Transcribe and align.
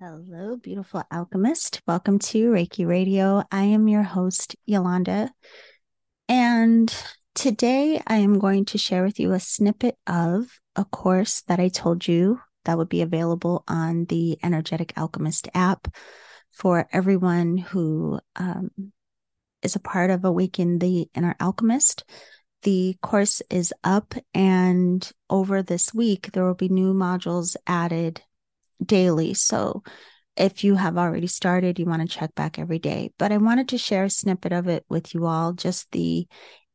Hello, 0.00 0.54
beautiful 0.54 1.02
alchemist. 1.10 1.82
Welcome 1.84 2.20
to 2.20 2.50
Reiki 2.50 2.86
Radio. 2.86 3.42
I 3.50 3.64
am 3.64 3.88
your 3.88 4.04
host, 4.04 4.54
Yolanda. 4.64 5.32
And 6.28 6.94
today 7.34 8.00
I 8.06 8.18
am 8.18 8.38
going 8.38 8.64
to 8.66 8.78
share 8.78 9.02
with 9.02 9.18
you 9.18 9.32
a 9.32 9.40
snippet 9.40 9.98
of 10.06 10.60
a 10.76 10.84
course 10.84 11.40
that 11.48 11.58
I 11.58 11.66
told 11.66 12.06
you 12.06 12.40
that 12.64 12.78
would 12.78 12.88
be 12.88 13.02
available 13.02 13.64
on 13.66 14.04
the 14.04 14.38
Energetic 14.40 14.92
Alchemist 14.96 15.48
app 15.52 15.92
for 16.52 16.88
everyone 16.92 17.58
who 17.58 18.20
um, 18.36 18.70
is 19.64 19.74
a 19.74 19.80
part 19.80 20.10
of 20.10 20.24
Awaken 20.24 20.78
the 20.78 21.08
Inner 21.12 21.34
Alchemist. 21.40 22.04
The 22.62 22.96
course 23.02 23.42
is 23.50 23.74
up, 23.82 24.14
and 24.32 25.10
over 25.28 25.60
this 25.60 25.92
week, 25.92 26.30
there 26.32 26.44
will 26.44 26.54
be 26.54 26.68
new 26.68 26.94
modules 26.94 27.56
added 27.66 28.22
daily. 28.84 29.34
So 29.34 29.82
if 30.36 30.62
you 30.62 30.76
have 30.76 30.96
already 30.96 31.26
started, 31.26 31.78
you 31.78 31.86
want 31.86 32.02
to 32.02 32.08
check 32.08 32.34
back 32.34 32.58
every 32.58 32.78
day. 32.78 33.10
But 33.18 33.32
I 33.32 33.38
wanted 33.38 33.68
to 33.68 33.78
share 33.78 34.04
a 34.04 34.10
snippet 34.10 34.52
of 34.52 34.68
it 34.68 34.84
with 34.88 35.14
you 35.14 35.26
all, 35.26 35.52
just 35.52 35.90
the 35.90 36.26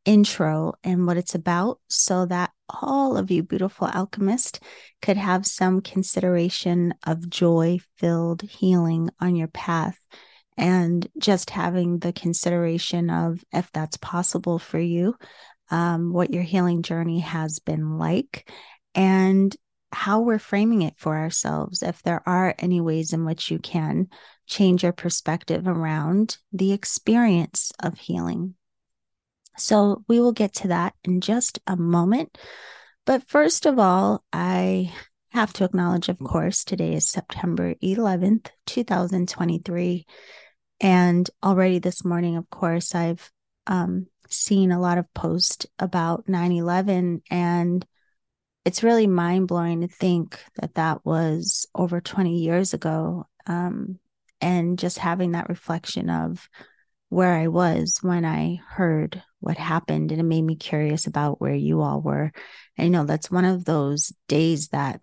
intro 0.06 0.74
and 0.84 1.08
what 1.08 1.16
it's 1.16 1.34
about, 1.34 1.80
so 1.88 2.26
that 2.26 2.52
all 2.68 3.16
of 3.16 3.32
you 3.32 3.42
beautiful 3.42 3.88
alchemists 3.88 4.60
could 5.02 5.16
have 5.16 5.46
some 5.46 5.80
consideration 5.80 6.94
of 7.06 7.30
joy 7.30 7.80
filled 7.98 8.42
healing 8.42 9.10
on 9.22 9.36
your 9.36 9.48
path. 9.48 9.98
And 10.58 11.08
just 11.18 11.50
having 11.50 12.00
the 12.00 12.14
consideration 12.14 13.10
of 13.10 13.44
if 13.52 13.72
that's 13.72 13.98
possible 13.98 14.60
for 14.60 14.78
you, 14.78 15.16
um, 15.72 16.14
what 16.14 16.32
your 16.32 16.44
healing 16.44 16.84
journey 16.84 17.22
has 17.22 17.60
been 17.60 17.98
like, 17.98 18.52
and 18.94 19.56
how 19.94 20.22
we're 20.22 20.40
framing 20.40 20.82
it 20.82 20.96
for 20.98 21.16
ourselves, 21.16 21.82
if 21.84 22.02
there 22.04 22.22
are 22.28 22.56
any 22.60 22.82
ways 22.82 23.14
in 23.14 23.26
which 23.26 23.52
you 23.52 23.60
can 23.60 24.08
change 24.48 24.84
your 24.84 24.94
perspective 24.94 25.68
around 25.68 26.38
the 26.52 26.74
experience 26.74 27.72
of 27.80 27.98
healing. 27.98 28.56
So 29.58 30.04
we 30.08 30.20
will 30.20 30.32
get 30.32 30.54
to 30.56 30.70
that 30.70 30.94
in 31.04 31.22
just 31.22 31.60
a 31.68 31.76
moment. 31.78 32.38
But 33.06 33.28
first 33.28 33.66
of 33.66 33.80
all, 33.80 34.24
I 34.34 34.92
have 35.32 35.54
to 35.54 35.64
acknowledge, 35.64 36.10
of 36.10 36.20
course, 36.20 36.64
today 36.64 36.94
is 36.94 37.08
September 37.08 37.76
11th, 37.76 38.50
2023. 38.66 40.06
And 40.80 41.30
already 41.44 41.80
this 41.80 42.04
morning, 42.04 42.36
of 42.38 42.50
course, 42.50 42.96
I've 42.96 43.32
um, 43.68 44.08
seen 44.30 44.72
a 44.72 44.80
lot 44.80 44.98
of 44.98 45.12
posts 45.14 45.66
about 45.80 46.28
9 46.28 46.52
11 46.52 47.22
and 47.30 47.86
it's 48.66 48.84
really 48.84 49.08
mind 49.08 49.48
blowing 49.48 49.82
to 49.82 49.88
think 49.88 50.40
that 50.56 50.76
that 50.76 51.06
was 51.06 51.68
over 51.76 52.00
20 52.00 52.38
years 52.40 52.74
ago. 52.74 53.28
Um, 53.46 54.00
and 54.40 54.78
just 54.78 54.98
having 54.98 55.32
that 55.32 55.50
reflection 55.50 56.10
of 56.10 56.50
where 57.10 57.34
I 57.34 57.48
was 57.48 58.00
when 58.02 58.26
I 58.26 58.60
heard 58.68 59.22
what 59.40 59.58
happened. 59.58 60.12
And 60.12 60.20
it 60.20 60.24
made 60.24 60.42
me 60.42 60.56
curious 60.56 61.08
about 61.08 61.40
where 61.40 61.54
you 61.54 61.82
all 61.82 62.02
were. 62.02 62.32
I 62.78 62.88
know 62.88 63.06
that's 63.06 63.32
one 63.32 63.46
of 63.46 63.64
those 63.66 64.12
days 64.28 64.70
that 64.70 65.02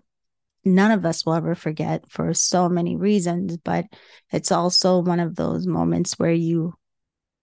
none 0.64 0.91
of 0.91 1.06
us 1.06 1.25
will 1.25 1.34
ever 1.34 1.55
forget 1.55 2.11
for 2.11 2.34
so 2.34 2.69
many 2.69 2.97
reasons, 2.97 3.56
but 3.58 3.86
it's 4.31 4.53
also 4.53 4.98
one 4.98 5.20
of 5.20 5.36
those 5.36 5.66
moments 5.66 6.19
where 6.19 6.33
you 6.33 6.75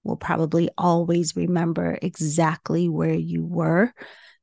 will 0.03 0.17
probably 0.17 0.69
always 0.77 1.35
remember 1.35 1.97
exactly 2.01 2.89
where 2.89 3.13
you 3.13 3.43
were 3.43 3.91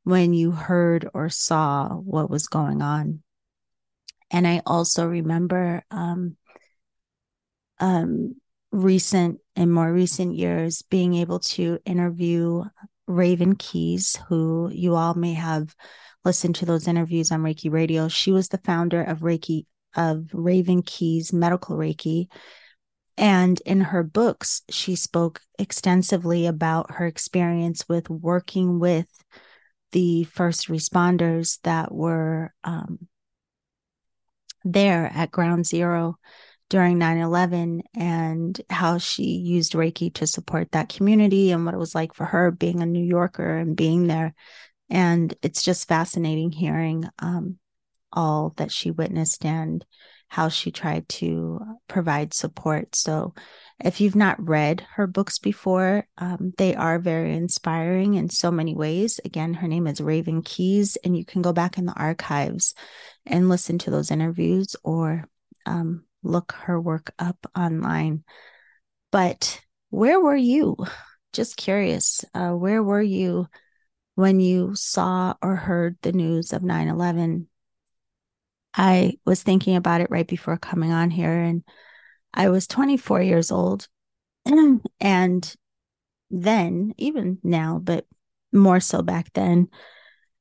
when 0.04 0.32
you 0.32 0.50
heard 0.50 1.08
or 1.14 1.28
saw 1.28 1.88
what 1.88 2.30
was 2.30 2.46
going 2.48 2.82
on. 2.82 3.22
And 4.30 4.46
I 4.46 4.62
also 4.66 5.06
remember 5.06 5.82
um, 5.90 6.36
um, 7.80 8.36
recent 8.70 9.40
and 9.56 9.72
more 9.72 9.92
recent 9.92 10.34
years 10.34 10.82
being 10.82 11.14
able 11.14 11.40
to 11.40 11.78
interview 11.84 12.64
Raven 13.06 13.56
Keyes, 13.56 14.18
who 14.28 14.70
you 14.72 14.94
all 14.94 15.14
may 15.14 15.34
have 15.34 15.74
listened 16.24 16.56
to 16.56 16.66
those 16.66 16.88
interviews 16.88 17.30
on 17.30 17.42
Reiki 17.42 17.70
Radio. 17.70 18.08
She 18.08 18.32
was 18.32 18.48
the 18.48 18.58
founder 18.58 19.02
of 19.02 19.20
Reiki 19.20 19.66
of 19.94 20.28
Raven 20.32 20.82
Keyes 20.82 21.32
Medical 21.32 21.76
Reiki. 21.76 22.26
And 23.16 23.60
in 23.60 23.80
her 23.80 24.02
books, 24.02 24.62
she 24.70 24.96
spoke 24.96 25.40
extensively 25.58 26.46
about 26.46 26.92
her 26.92 27.06
experience 27.06 27.88
with 27.88 28.10
working 28.10 28.80
with 28.80 29.06
the 29.94 30.24
first 30.24 30.66
responders 30.66 31.60
that 31.62 31.94
were 31.94 32.52
um, 32.64 33.06
there 34.64 35.06
at 35.14 35.30
ground 35.30 35.64
zero 35.64 36.16
during 36.68 36.98
9 36.98 37.18
11 37.18 37.82
and 37.94 38.60
how 38.68 38.98
she 38.98 39.22
used 39.22 39.74
Reiki 39.74 40.12
to 40.14 40.26
support 40.26 40.72
that 40.72 40.88
community 40.88 41.52
and 41.52 41.64
what 41.64 41.74
it 41.74 41.78
was 41.78 41.94
like 41.94 42.12
for 42.12 42.26
her 42.26 42.50
being 42.50 42.82
a 42.82 42.86
New 42.86 43.04
Yorker 43.04 43.58
and 43.58 43.76
being 43.76 44.08
there. 44.08 44.34
And 44.90 45.32
it's 45.42 45.62
just 45.62 45.86
fascinating 45.86 46.50
hearing 46.50 47.04
um, 47.20 47.58
all 48.12 48.52
that 48.56 48.72
she 48.72 48.90
witnessed 48.90 49.44
and 49.44 49.84
how 50.28 50.48
she 50.48 50.70
tried 50.70 51.08
to 51.08 51.60
provide 51.88 52.34
support. 52.34 52.96
So 52.96 53.34
if 53.82 54.00
you've 54.00 54.16
not 54.16 54.46
read 54.46 54.86
her 54.94 55.06
books 55.06 55.38
before, 55.38 56.06
um, 56.18 56.52
they 56.58 56.74
are 56.74 56.98
very 56.98 57.34
inspiring 57.34 58.14
in 58.14 58.28
so 58.30 58.50
many 58.50 58.74
ways. 58.74 59.20
Again, 59.24 59.54
her 59.54 59.68
name 59.68 59.86
is 59.86 60.00
Raven 60.00 60.42
Keyes, 60.42 60.96
and 61.04 61.16
you 61.16 61.24
can 61.24 61.42
go 61.42 61.52
back 61.52 61.78
in 61.78 61.86
the 61.86 61.94
archives 61.94 62.74
and 63.26 63.48
listen 63.48 63.78
to 63.78 63.90
those 63.90 64.10
interviews 64.10 64.76
or 64.84 65.28
um, 65.66 66.04
look 66.22 66.52
her 66.52 66.80
work 66.80 67.12
up 67.18 67.46
online. 67.56 68.24
But 69.10 69.60
where 69.90 70.20
were 70.20 70.36
you? 70.36 70.76
Just 71.32 71.56
curious, 71.56 72.24
uh, 72.34 72.50
where 72.52 72.82
were 72.82 73.02
you 73.02 73.48
when 74.14 74.38
you 74.38 74.74
saw 74.74 75.34
or 75.42 75.56
heard 75.56 75.96
the 76.02 76.12
news 76.12 76.52
of 76.52 76.62
9 76.62 76.88
11? 76.88 77.48
I 78.76 79.14
was 79.24 79.42
thinking 79.42 79.76
about 79.76 80.00
it 80.00 80.10
right 80.10 80.26
before 80.26 80.56
coming 80.56 80.92
on 80.92 81.10
here, 81.10 81.32
and 81.32 81.62
I 82.32 82.48
was 82.48 82.66
24 82.66 83.22
years 83.22 83.50
old. 83.50 83.88
and 85.00 85.54
then, 86.30 86.94
even 86.98 87.38
now, 87.42 87.80
but 87.82 88.06
more 88.52 88.80
so 88.80 89.02
back 89.02 89.32
then, 89.34 89.68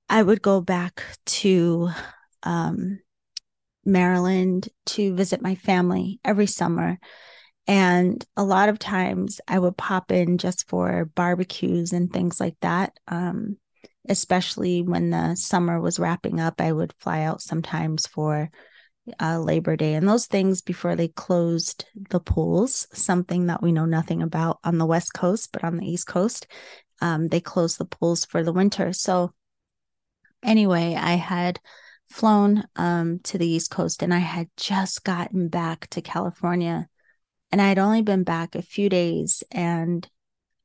I 0.09 0.22
would 0.22 0.41
go 0.41 0.61
back 0.61 1.03
to 1.25 1.89
um, 2.43 2.99
Maryland 3.85 4.69
to 4.88 5.16
visit 5.16 5.41
my 5.41 5.55
family 5.55 6.19
every 6.23 6.47
summer. 6.47 6.99
And 7.67 8.23
a 8.35 8.43
lot 8.43 8.69
of 8.69 8.79
times 8.79 9.39
I 9.47 9.57
would 9.59 9.77
pop 9.77 10.11
in 10.11 10.38
just 10.38 10.67
for 10.67 11.05
barbecues 11.16 11.93
and 11.93 12.11
things 12.11 12.39
like 12.39 12.57
that. 12.61 12.97
Um, 13.07 13.57
especially 14.09 14.81
when 14.81 15.09
the 15.09 15.36
summer 15.36 15.80
was 15.80 16.00
wrapping 16.00 16.40
up, 16.40 16.59
I 16.59 16.72
would 16.72 16.94
fly 17.00 17.22
out 17.22 17.41
sometimes 17.41 18.08
for 18.08 18.50
uh, 19.19 19.40
Labor 19.40 19.75
Day 19.75 19.96
and 19.96 20.08
those 20.08 20.28
things 20.28 20.62
before 20.62 20.96
they 20.96 21.09
closed 21.09 21.86
the 22.09 22.19
pools, 22.19 22.88
something 22.94 23.47
that 23.47 23.62
we 23.62 23.72
know 23.72 23.86
nothing 23.86 24.22
about 24.22 24.59
on 24.64 24.78
the 24.78 24.86
West 24.86 25.14
Coast, 25.14 25.50
but 25.52 25.64
on 25.64 25.78
the 25.78 25.86
East 25.86 26.08
Coast, 26.08 26.47
um, 27.02 27.28
they 27.28 27.41
closed 27.41 27.78
the 27.78 27.86
pools 27.86 28.25
for 28.25 28.44
the 28.44 28.53
winter. 28.53 28.94
So, 28.94 29.34
anyway, 30.41 30.96
I 30.96 31.14
had 31.14 31.59
flown 32.09 32.64
um, 32.75 33.20
to 33.24 33.38
the 33.38 33.47
East 33.47 33.72
Coast 33.72 34.03
and 34.03 34.14
I 34.14 34.20
had 34.20 34.50
just 34.56 35.03
gotten 35.03 35.50
back 35.50 35.88
to 35.88 36.02
California 36.02 36.88
and 37.52 37.62
I 37.62 37.68
had 37.68 37.80
only 37.80 38.02
been 38.02 38.24
back 38.24 38.56
a 38.56 38.62
few 38.62 38.90
days. 38.90 39.44
And 39.52 40.08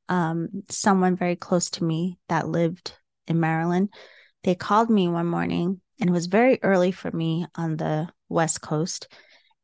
um, 0.09 0.63
someone 0.69 1.15
very 1.15 1.35
close 1.35 1.69
to 1.71 1.83
me 1.83 2.17
that 2.29 2.47
lived 2.47 2.93
in 3.29 3.39
Maryland, 3.39 3.93
they 4.43 4.55
called 4.55 4.89
me 4.89 5.07
one 5.07 5.27
morning 5.27 5.79
and 5.99 6.09
it 6.09 6.13
was 6.13 6.27
very 6.27 6.59
early 6.63 6.91
for 6.91 7.11
me 7.11 7.45
on 7.55 7.77
the 7.77 8.09
West 8.29 8.61
Coast. 8.61 9.07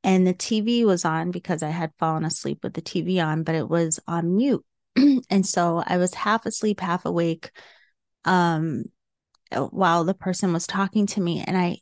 And 0.04 0.28
the 0.28 0.34
TV 0.34 0.86
was 0.86 1.06
on 1.06 1.32
because 1.32 1.64
I 1.64 1.70
had 1.70 1.92
fallen 1.98 2.26
asleep 2.26 2.60
with 2.62 2.74
the 2.74 2.82
TV 2.82 3.26
on, 3.26 3.44
but 3.44 3.56
it 3.56 3.68
was 3.68 4.00
on 4.08 4.36
mute. 4.36 4.64
and 5.30 5.46
so 5.46 5.82
I 5.86 5.98
was 5.98 6.14
half 6.14 6.46
asleep, 6.46 6.80
half 6.80 7.06
awake 7.06 7.52
um, 8.26 8.84
while 9.52 10.04
the 10.04 10.14
person 10.14 10.54
was 10.54 10.68
talking 10.68 11.08
to 11.08 11.22
me. 11.22 11.44
And 11.46 11.58
I 11.58 11.78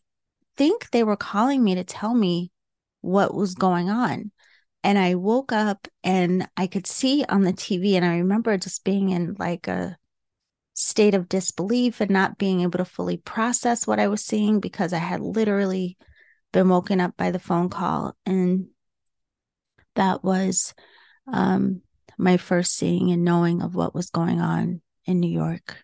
think 0.55 0.89
they 0.91 1.03
were 1.03 1.17
calling 1.17 1.63
me 1.63 1.75
to 1.75 1.83
tell 1.83 2.13
me 2.13 2.51
what 3.01 3.33
was 3.33 3.55
going 3.55 3.89
on. 3.89 4.31
And 4.83 4.97
I 4.97 5.15
woke 5.15 5.51
up 5.51 5.87
and 6.03 6.47
I 6.55 6.67
could 6.67 6.87
see 6.87 7.25
on 7.27 7.41
the 7.41 7.53
TV. 7.53 7.95
And 7.95 8.05
I 8.05 8.17
remember 8.17 8.57
just 8.57 8.83
being 8.83 9.09
in 9.09 9.35
like 9.39 9.67
a 9.67 9.97
state 10.73 11.13
of 11.13 11.29
disbelief 11.29 12.01
and 12.01 12.11
not 12.11 12.37
being 12.37 12.61
able 12.61 12.79
to 12.79 12.85
fully 12.85 13.17
process 13.17 13.85
what 13.85 13.99
I 13.99 14.07
was 14.07 14.25
seeing 14.25 14.59
because 14.59 14.91
I 14.91 14.97
had 14.97 15.21
literally 15.21 15.97
been 16.51 16.69
woken 16.69 16.99
up 16.99 17.15
by 17.15 17.31
the 17.31 17.39
phone 17.39 17.69
call. 17.69 18.15
And 18.25 18.67
that 19.95 20.23
was 20.23 20.73
um, 21.31 21.81
my 22.17 22.37
first 22.37 22.75
seeing 22.75 23.11
and 23.11 23.23
knowing 23.23 23.61
of 23.61 23.75
what 23.75 23.93
was 23.93 24.09
going 24.09 24.41
on 24.41 24.81
in 25.05 25.19
New 25.19 25.29
York 25.29 25.77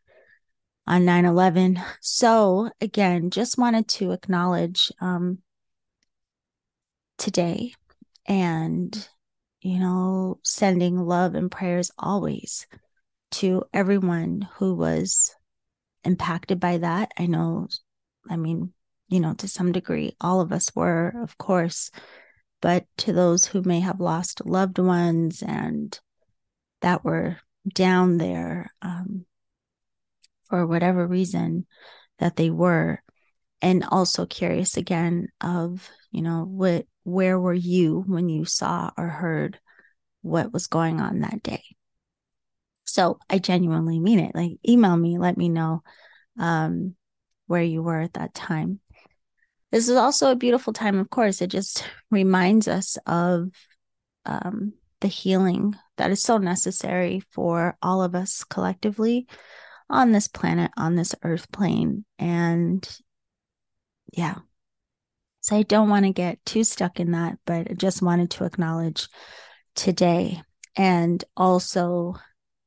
on 0.88 1.06
9 1.06 1.26
11. 1.26 1.80
So, 2.02 2.72
again, 2.82 3.30
just 3.30 3.58
wanted 3.58 3.88
to 3.90 4.12
acknowledge 4.12 4.92
um, 5.00 5.40
today 7.20 7.74
and, 8.26 9.08
you 9.62 9.80
know, 9.80 10.40
sending 10.44 10.98
love 10.98 11.36
and 11.36 11.52
prayers 11.52 11.92
always 11.98 12.66
to 13.31 13.64
everyone 13.74 14.48
who 14.56 14.76
was 14.76 15.36
impacted 16.04 16.60
by 16.60 16.78
that. 16.78 17.12
I 17.18 17.26
know, 17.26 17.68
I 18.30 18.36
mean, 18.38 18.74
you 19.08 19.20
know, 19.20 19.34
to 19.36 19.48
some 19.48 19.72
degree, 19.72 20.16
all 20.22 20.42
of 20.42 20.52
us 20.52 20.74
were, 20.76 21.14
of 21.22 21.38
course, 21.38 21.92
but 22.62 22.86
to 22.98 23.14
those 23.14 23.46
who 23.46 23.62
may 23.62 23.80
have 23.80 24.00
lost 24.00 24.46
loved 24.46 24.80
ones 24.80 25.42
and 25.42 25.98
that 26.81 27.04
were 27.04 27.38
down 27.74 28.18
there 28.18 28.72
um, 28.81 29.26
for 30.50 30.66
whatever 30.66 31.06
reason 31.06 31.66
that 32.20 32.36
they 32.36 32.50
were, 32.50 33.02
and 33.62 33.84
also 33.90 34.26
curious 34.26 34.78
again 34.78 35.28
of 35.42 35.90
you 36.12 36.22
know 36.22 36.46
what 36.46 36.86
where 37.04 37.40
were 37.40 37.54
you 37.54 38.04
when 38.08 38.30
you 38.30 38.46
saw 38.46 38.92
or 38.98 39.08
heard 39.08 39.60
what 40.22 40.54
was 40.54 40.68
going 40.68 41.02
on 41.02 41.20
that 41.20 41.44
day 41.44 41.64
so 43.00 43.18
i 43.30 43.38
genuinely 43.38 43.98
mean 43.98 44.19
it. 44.19 44.36
Like 44.36 44.51
email 44.68 44.98
me 44.98 45.18
let 45.18 45.38
me 45.38 45.48
know 45.48 45.84
um, 46.38 46.96
where 47.48 47.62
you 47.62 47.81
were 47.81 48.01
at 48.01 48.13
that 48.13 48.34
time. 48.34 48.81
This 49.72 49.88
is 49.88 49.96
also 49.96 50.31
a 50.31 50.36
beautiful 50.36 50.74
time 50.74 51.00
of 51.00 51.10
course. 51.10 51.42
It 51.42 51.48
just 51.48 51.86
reminds 52.12 52.68
us 52.68 52.98
of 53.06 53.51
um, 54.25 54.74
the 55.00 55.07
healing 55.07 55.75
that 55.96 56.12
is 56.12 56.22
so 56.22 56.40
necessary 56.40 57.22
for 57.31 57.78
all 57.81 58.04
of 58.04 58.16
us 58.16 58.44
collectively 58.44 59.28
on 59.90 60.12
this 60.12 60.28
planet 60.28 60.72
on 60.75 60.95
this 60.95 61.16
earth 61.24 61.50
plane. 61.54 62.04
And 62.18 62.88
yeah. 64.12 64.36
So 65.40 65.56
I 65.56 65.63
don't 65.63 65.90
want 65.90 66.06
to 66.06 66.12
get 66.12 66.44
too 66.45 66.66
stuck 66.66 67.00
in 67.00 67.12
that, 67.12 67.38
but 67.45 67.72
I 67.72 67.75
just 67.75 68.02
wanted 68.02 68.31
to 68.31 68.44
acknowledge 68.44 69.07
today 69.74 70.42
and 70.75 71.24
also, 71.36 72.16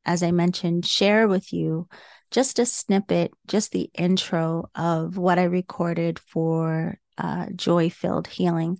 as 0.05 0.23
I 0.23 0.31
mentioned, 0.31 0.87
share 0.87 1.29
with 1.29 1.53
you 1.53 1.89
just 2.31 2.59
a 2.59 2.67
snippet, 2.67 3.33
just 3.47 3.73
the 3.73 3.91
intro 3.95 4.71
of 4.75 5.17
what 5.17 5.39
I 5.39 5.45
recorded 5.45 6.19
for 6.19 6.99
uh, 7.19 7.47
Joy 7.55 7.91
Filled 7.91 8.27
Healing. 8.27 8.79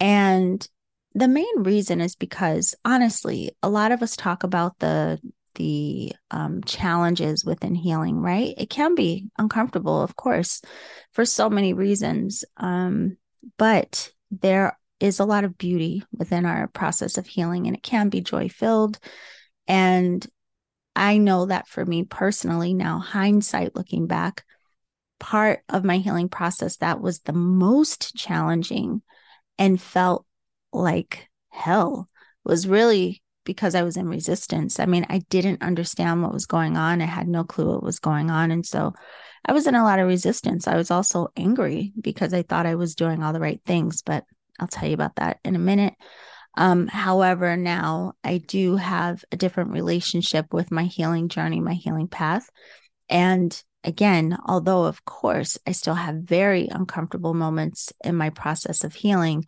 And 0.00 0.66
the 1.14 1.28
main 1.28 1.62
reason 1.62 2.00
is 2.00 2.14
because 2.14 2.74
honestly, 2.84 3.50
a 3.62 3.68
lot 3.68 3.92
of 3.92 4.02
us 4.02 4.16
talk 4.16 4.44
about 4.44 4.78
the 4.78 5.20
the 5.56 6.12
um, 6.30 6.62
challenges 6.62 7.44
within 7.44 7.74
healing, 7.74 8.20
right? 8.20 8.54
It 8.56 8.70
can 8.70 8.94
be 8.94 9.26
uncomfortable, 9.38 10.00
of 10.00 10.14
course, 10.14 10.62
for 11.12 11.24
so 11.24 11.50
many 11.50 11.72
reasons. 11.72 12.44
Um, 12.58 13.16
but 13.56 14.12
there 14.30 14.78
is 15.00 15.18
a 15.18 15.24
lot 15.24 15.42
of 15.42 15.58
beauty 15.58 16.04
within 16.16 16.46
our 16.46 16.68
process 16.68 17.18
of 17.18 17.26
healing, 17.26 17.66
and 17.66 17.74
it 17.76 17.82
can 17.82 18.08
be 18.08 18.20
joy 18.20 18.48
filled. 18.48 18.98
And 19.66 20.24
I 20.98 21.18
know 21.18 21.46
that 21.46 21.68
for 21.68 21.86
me 21.86 22.02
personally, 22.02 22.74
now 22.74 22.98
hindsight 22.98 23.76
looking 23.76 24.06
back, 24.06 24.44
part 25.20 25.60
of 25.68 25.84
my 25.84 25.98
healing 25.98 26.28
process 26.28 26.76
that 26.78 27.00
was 27.00 27.20
the 27.20 27.32
most 27.32 28.16
challenging 28.16 29.02
and 29.58 29.80
felt 29.80 30.26
like 30.72 31.28
hell 31.50 32.08
was 32.44 32.66
really 32.66 33.22
because 33.44 33.74
I 33.74 33.82
was 33.82 33.96
in 33.96 34.08
resistance. 34.08 34.78
I 34.80 34.86
mean, 34.86 35.06
I 35.08 35.20
didn't 35.30 35.62
understand 35.62 36.22
what 36.22 36.32
was 36.32 36.46
going 36.46 36.76
on. 36.76 37.00
I 37.00 37.06
had 37.06 37.28
no 37.28 37.44
clue 37.44 37.72
what 37.72 37.82
was 37.82 38.00
going 38.00 38.30
on. 38.30 38.50
And 38.50 38.66
so 38.66 38.92
I 39.46 39.52
was 39.52 39.66
in 39.66 39.74
a 39.74 39.84
lot 39.84 40.00
of 40.00 40.06
resistance. 40.08 40.66
I 40.66 40.76
was 40.76 40.90
also 40.90 41.28
angry 41.36 41.92
because 42.00 42.34
I 42.34 42.42
thought 42.42 42.66
I 42.66 42.74
was 42.74 42.94
doing 42.94 43.22
all 43.22 43.32
the 43.32 43.40
right 43.40 43.60
things, 43.64 44.02
but 44.02 44.24
I'll 44.58 44.66
tell 44.66 44.88
you 44.88 44.94
about 44.94 45.16
that 45.16 45.38
in 45.44 45.54
a 45.54 45.60
minute. 45.60 45.94
Um, 46.56 46.88
however, 46.88 47.56
now 47.56 48.14
I 48.24 48.38
do 48.38 48.76
have 48.76 49.24
a 49.30 49.36
different 49.36 49.70
relationship 49.70 50.52
with 50.52 50.70
my 50.70 50.84
healing 50.84 51.28
journey, 51.28 51.60
my 51.60 51.74
healing 51.74 52.08
path. 52.08 52.48
And 53.08 53.60
again, 53.84 54.36
although 54.46 54.84
of 54.84 55.04
course 55.04 55.58
I 55.66 55.72
still 55.72 55.94
have 55.94 56.16
very 56.16 56.68
uncomfortable 56.68 57.34
moments 57.34 57.92
in 58.02 58.16
my 58.16 58.30
process 58.30 58.84
of 58.84 58.94
healing, 58.94 59.44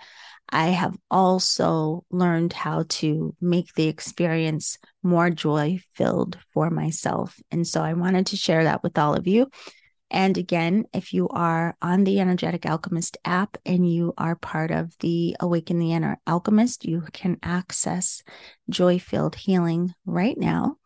I 0.52 0.68
have 0.68 0.96
also 1.10 2.04
learned 2.10 2.52
how 2.52 2.84
to 2.88 3.34
make 3.40 3.74
the 3.74 3.86
experience 3.88 4.78
more 5.02 5.30
joy 5.30 5.80
filled 5.94 6.38
for 6.52 6.70
myself. 6.70 7.38
And 7.50 7.66
so 7.66 7.82
I 7.82 7.94
wanted 7.94 8.26
to 8.26 8.36
share 8.36 8.64
that 8.64 8.82
with 8.82 8.98
all 8.98 9.14
of 9.14 9.26
you. 9.26 9.48
And 10.10 10.36
again, 10.36 10.86
if 10.92 11.12
you 11.12 11.28
are 11.28 11.76
on 11.80 12.04
the 12.04 12.18
Energetic 12.20 12.66
Alchemist 12.66 13.16
app 13.24 13.56
and 13.64 13.90
you 13.90 14.12
are 14.18 14.34
part 14.34 14.70
of 14.70 14.96
the 14.98 15.36
Awaken 15.38 15.78
the 15.78 15.92
Inner 15.92 16.18
Alchemist, 16.26 16.84
you 16.84 17.04
can 17.12 17.38
access 17.42 18.22
joy 18.68 18.98
filled 18.98 19.36
healing 19.36 19.94
right 20.04 20.36
now. 20.36 20.76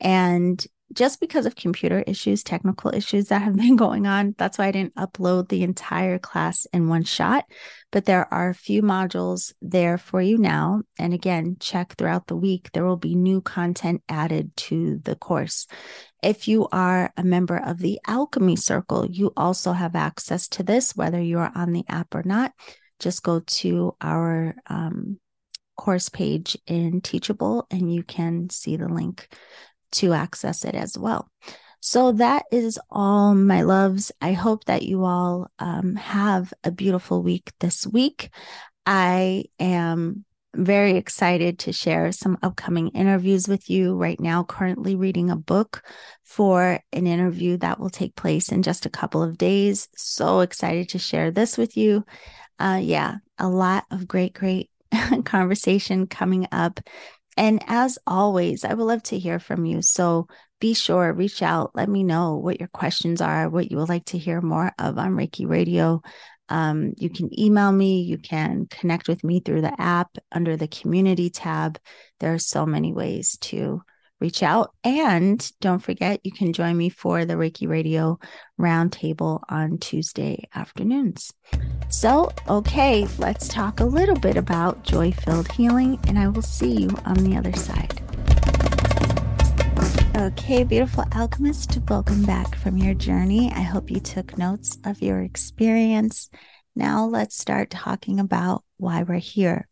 And 0.00 0.64
just 0.92 1.20
because 1.20 1.46
of 1.46 1.56
computer 1.56 2.02
issues, 2.06 2.42
technical 2.42 2.94
issues 2.94 3.28
that 3.28 3.42
have 3.42 3.56
been 3.56 3.76
going 3.76 4.06
on. 4.06 4.34
That's 4.38 4.58
why 4.58 4.66
I 4.66 4.72
didn't 4.72 4.94
upload 4.94 5.48
the 5.48 5.62
entire 5.62 6.18
class 6.18 6.66
in 6.72 6.88
one 6.88 7.04
shot. 7.04 7.44
But 7.92 8.04
there 8.04 8.32
are 8.32 8.50
a 8.50 8.54
few 8.54 8.82
modules 8.82 9.52
there 9.60 9.98
for 9.98 10.20
you 10.20 10.38
now. 10.38 10.82
And 10.98 11.14
again, 11.14 11.56
check 11.60 11.94
throughout 11.96 12.26
the 12.26 12.36
week. 12.36 12.70
There 12.72 12.84
will 12.84 12.96
be 12.96 13.14
new 13.14 13.40
content 13.40 14.02
added 14.08 14.56
to 14.56 14.98
the 14.98 15.16
course. 15.16 15.66
If 16.22 16.48
you 16.48 16.68
are 16.72 17.12
a 17.16 17.22
member 17.22 17.56
of 17.56 17.78
the 17.78 18.00
Alchemy 18.06 18.56
Circle, 18.56 19.06
you 19.10 19.32
also 19.36 19.72
have 19.72 19.94
access 19.94 20.48
to 20.48 20.62
this, 20.62 20.96
whether 20.96 21.20
you 21.20 21.38
are 21.38 21.52
on 21.54 21.72
the 21.72 21.84
app 21.88 22.14
or 22.14 22.22
not. 22.24 22.52
Just 22.98 23.22
go 23.22 23.40
to 23.40 23.94
our 24.00 24.56
um, 24.68 25.20
course 25.76 26.08
page 26.08 26.56
in 26.66 27.00
Teachable 27.00 27.66
and 27.70 27.92
you 27.92 28.02
can 28.02 28.48
see 28.50 28.76
the 28.76 28.88
link 28.88 29.28
to 29.92 30.12
access 30.12 30.64
it 30.64 30.74
as 30.74 30.96
well. 30.98 31.28
So 31.80 32.12
that 32.12 32.44
is 32.50 32.78
all, 32.90 33.34
my 33.34 33.62
loves. 33.62 34.10
I 34.20 34.32
hope 34.32 34.64
that 34.64 34.82
you 34.82 35.04
all 35.04 35.48
um, 35.58 35.94
have 35.94 36.52
a 36.64 36.70
beautiful 36.70 37.22
week 37.22 37.52
this 37.60 37.86
week. 37.86 38.30
I 38.84 39.44
am 39.60 40.24
very 40.54 40.96
excited 40.96 41.58
to 41.60 41.72
share 41.72 42.12
some 42.12 42.38
upcoming 42.42 42.88
interviews 42.88 43.46
with 43.46 43.68
you 43.68 43.94
right 43.94 44.18
now. 44.18 44.42
Currently 44.42 44.96
reading 44.96 45.30
a 45.30 45.36
book 45.36 45.82
for 46.24 46.80
an 46.92 47.06
interview 47.06 47.56
that 47.58 47.78
will 47.78 47.90
take 47.90 48.16
place 48.16 48.50
in 48.50 48.62
just 48.62 48.86
a 48.86 48.90
couple 48.90 49.22
of 49.22 49.38
days. 49.38 49.88
So 49.96 50.40
excited 50.40 50.88
to 50.90 50.98
share 50.98 51.30
this 51.30 51.58
with 51.58 51.76
you. 51.76 52.04
Uh, 52.58 52.80
yeah, 52.82 53.16
a 53.38 53.48
lot 53.48 53.84
of 53.90 54.08
great, 54.08 54.32
great 54.32 54.70
conversation 55.24 56.06
coming 56.06 56.48
up. 56.52 56.80
And 57.36 57.62
as 57.66 57.98
always, 58.06 58.64
I 58.64 58.74
would 58.74 58.84
love 58.84 59.02
to 59.04 59.18
hear 59.18 59.38
from 59.38 59.64
you. 59.64 59.82
So 59.82 60.26
be 60.60 60.74
sure, 60.74 61.12
reach 61.12 61.42
out, 61.42 61.72
let 61.74 61.88
me 61.88 62.02
know 62.02 62.36
what 62.36 62.58
your 62.58 62.68
questions 62.68 63.20
are, 63.20 63.48
what 63.48 63.70
you 63.70 63.76
would 63.76 63.88
like 63.88 64.06
to 64.06 64.18
hear 64.18 64.40
more 64.40 64.72
of 64.78 64.98
on 64.98 65.12
Reiki 65.12 65.46
Radio. 65.46 66.00
Um, 66.48 66.92
you 66.96 67.10
can 67.10 67.38
email 67.38 67.70
me, 67.72 68.02
you 68.02 68.18
can 68.18 68.66
connect 68.70 69.08
with 69.08 69.22
me 69.24 69.40
through 69.40 69.62
the 69.62 69.78
app 69.80 70.16
under 70.32 70.56
the 70.56 70.68
community 70.68 71.28
tab. 71.28 71.78
There 72.20 72.32
are 72.32 72.38
so 72.38 72.64
many 72.64 72.92
ways 72.92 73.36
to 73.42 73.82
reach 74.20 74.42
out. 74.42 74.72
And 74.84 75.50
don't 75.60 75.78
forget, 75.78 76.20
you 76.24 76.32
can 76.32 76.52
join 76.52 76.76
me 76.76 76.88
for 76.88 77.24
the 77.24 77.34
Reiki 77.34 77.68
Radio 77.68 78.18
Roundtable 78.60 79.42
on 79.48 79.78
Tuesday 79.78 80.48
afternoons. 80.54 81.32
So, 81.88 82.30
okay, 82.48 83.06
let's 83.18 83.48
talk 83.48 83.80
a 83.80 83.84
little 83.84 84.16
bit 84.16 84.36
about 84.36 84.82
joy 84.82 85.12
filled 85.12 85.50
healing, 85.52 85.98
and 86.08 86.18
I 86.18 86.28
will 86.28 86.42
see 86.42 86.82
you 86.82 86.90
on 87.04 87.16
the 87.16 87.36
other 87.36 87.52
side. 87.52 88.02
Okay, 90.16 90.64
beautiful 90.64 91.04
alchemist, 91.12 91.78
welcome 91.88 92.24
back 92.24 92.56
from 92.56 92.78
your 92.78 92.94
journey. 92.94 93.52
I 93.54 93.60
hope 93.60 93.90
you 93.90 94.00
took 94.00 94.38
notes 94.38 94.78
of 94.84 95.02
your 95.02 95.20
experience. 95.20 96.30
Now, 96.74 97.04
let's 97.04 97.38
start 97.38 97.70
talking 97.70 98.18
about 98.18 98.64
why 98.78 99.02
we're 99.02 99.16
here. 99.16 99.68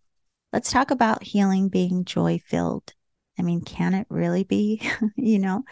Let's 0.52 0.70
talk 0.70 0.90
about 0.90 1.22
healing 1.22 1.68
being 1.68 2.04
joy 2.04 2.40
filled. 2.46 2.92
I 3.38 3.42
mean, 3.42 3.60
can 3.62 3.94
it 3.94 4.06
really 4.10 4.44
be? 4.44 4.82
you 5.16 5.38
know, 5.38 5.64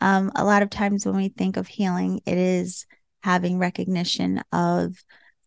um, 0.00 0.32
a 0.34 0.44
lot 0.44 0.62
of 0.62 0.70
times 0.70 1.06
when 1.06 1.16
we 1.16 1.28
think 1.28 1.56
of 1.56 1.66
healing, 1.66 2.20
it 2.26 2.38
is 2.38 2.86
having 3.22 3.58
recognition 3.58 4.42
of, 4.52 4.96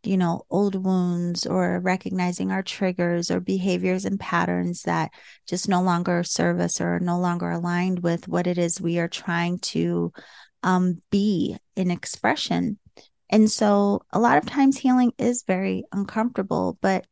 you 0.04 0.18
know, 0.18 0.44
old 0.50 0.76
wounds 0.76 1.46
or 1.46 1.80
recognizing 1.80 2.52
our 2.52 2.64
triggers 2.64 3.30
or 3.30 3.40
behaviors 3.40 4.06
and 4.06 4.20
patterns 4.20 4.84
that 4.84 5.12
just 5.48 5.68
no 5.68 5.82
longer 5.82 6.24
serve 6.24 6.60
us 6.60 6.80
or 6.80 7.00
no 7.00 7.20
longer 7.20 7.50
aligned 7.50 8.00
with 8.00 8.28
what 8.28 8.48
it 8.48 8.58
is 8.58 8.80
we 8.80 9.00
are 9.00 9.10
trying 9.10 9.60
to 9.60 10.14
um, 10.64 11.02
be 11.12 11.58
in 11.76 11.92
expression. 11.92 12.80
And 13.30 13.50
so 13.50 14.04
a 14.12 14.20
lot 14.20 14.38
of 14.38 14.46
times 14.46 14.78
healing 14.78 15.12
is 15.18 15.44
very 15.46 15.84
uncomfortable, 15.92 16.78
but 16.82 17.06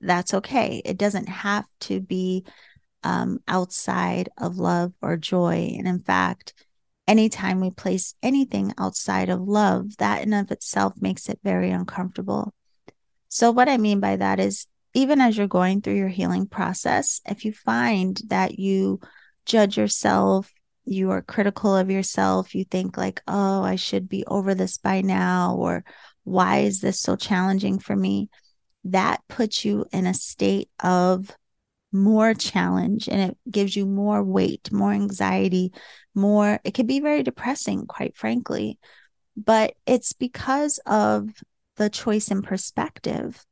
that's 0.00 0.34
okay. 0.34 0.82
It 0.84 0.98
doesn't 0.98 1.28
have 1.28 1.64
to 1.80 2.00
be 2.00 2.44
um, 3.04 3.38
outside 3.46 4.30
of 4.38 4.56
love 4.56 4.92
or 5.00 5.16
joy. 5.16 5.74
And 5.78 5.86
in 5.86 6.00
fact, 6.00 6.54
anytime 7.06 7.60
we 7.60 7.70
place 7.70 8.14
anything 8.22 8.72
outside 8.78 9.28
of 9.28 9.40
love, 9.40 9.96
that 9.98 10.22
in 10.22 10.32
of 10.32 10.50
itself 10.50 10.94
makes 11.00 11.28
it 11.28 11.38
very 11.44 11.70
uncomfortable. 11.70 12.52
So, 13.28 13.50
what 13.50 13.68
I 13.68 13.76
mean 13.76 14.00
by 14.00 14.16
that 14.16 14.40
is 14.40 14.66
even 14.94 15.20
as 15.20 15.36
you're 15.36 15.48
going 15.48 15.82
through 15.82 15.96
your 15.96 16.08
healing 16.08 16.46
process, 16.46 17.20
if 17.26 17.44
you 17.44 17.52
find 17.52 18.20
that 18.28 18.58
you 18.58 19.00
judge 19.44 19.76
yourself, 19.76 20.52
you 20.84 21.10
are 21.10 21.22
critical 21.22 21.76
of 21.76 21.90
yourself, 21.90 22.54
you 22.54 22.64
think 22.64 22.96
like, 22.96 23.20
oh, 23.26 23.62
I 23.62 23.76
should 23.76 24.08
be 24.08 24.24
over 24.26 24.54
this 24.54 24.78
by 24.78 25.00
now, 25.00 25.56
or 25.56 25.84
why 26.22 26.58
is 26.58 26.80
this 26.80 27.00
so 27.00 27.16
challenging 27.16 27.78
for 27.78 27.96
me? 27.96 28.30
That 28.84 29.22
puts 29.28 29.64
you 29.64 29.86
in 29.92 30.06
a 30.06 30.14
state 30.14 30.68
of 30.82 31.34
more 31.94 32.34
challenge 32.34 33.08
and 33.08 33.30
it 33.30 33.38
gives 33.50 33.76
you 33.76 33.86
more 33.86 34.22
weight, 34.22 34.70
more 34.72 34.92
anxiety, 34.92 35.72
more, 36.14 36.60
it 36.64 36.74
can 36.74 36.86
be 36.86 37.00
very 37.00 37.22
depressing, 37.22 37.86
quite 37.86 38.16
frankly. 38.16 38.78
But 39.36 39.74
it's 39.86 40.12
because 40.12 40.78
of 40.86 41.30
the 41.76 41.88
choice 41.88 42.30
in 42.30 42.42
perspective. 42.42 43.44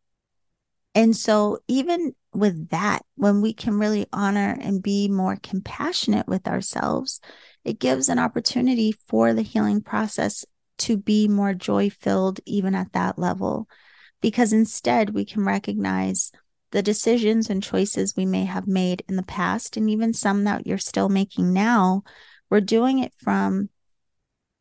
And 0.94 1.16
so, 1.16 1.58
even 1.68 2.14
with 2.34 2.68
that, 2.68 3.02
when 3.14 3.40
we 3.40 3.54
can 3.54 3.78
really 3.78 4.06
honor 4.12 4.56
and 4.60 4.82
be 4.82 5.08
more 5.08 5.38
compassionate 5.42 6.28
with 6.28 6.46
ourselves, 6.46 7.20
it 7.64 7.78
gives 7.78 8.08
an 8.08 8.18
opportunity 8.18 8.92
for 9.06 9.32
the 9.32 9.42
healing 9.42 9.80
process 9.80 10.44
to 10.78 10.96
be 10.96 11.28
more 11.28 11.54
joy 11.54 11.90
filled, 11.90 12.40
even 12.44 12.74
at 12.74 12.92
that 12.92 13.18
level. 13.18 13.68
Because 14.20 14.52
instead, 14.52 15.10
we 15.10 15.24
can 15.24 15.44
recognize 15.44 16.30
the 16.72 16.82
decisions 16.82 17.48
and 17.48 17.62
choices 17.62 18.14
we 18.16 18.26
may 18.26 18.44
have 18.44 18.66
made 18.66 19.04
in 19.08 19.16
the 19.16 19.22
past, 19.22 19.76
and 19.76 19.88
even 19.88 20.12
some 20.12 20.44
that 20.44 20.66
you're 20.66 20.78
still 20.78 21.08
making 21.08 21.52
now. 21.52 22.02
We're 22.50 22.60
doing 22.60 22.98
it 22.98 23.12
from, 23.18 23.70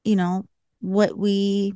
you 0.04 0.16
know, 0.16 0.46
what 0.80 1.18
we 1.18 1.74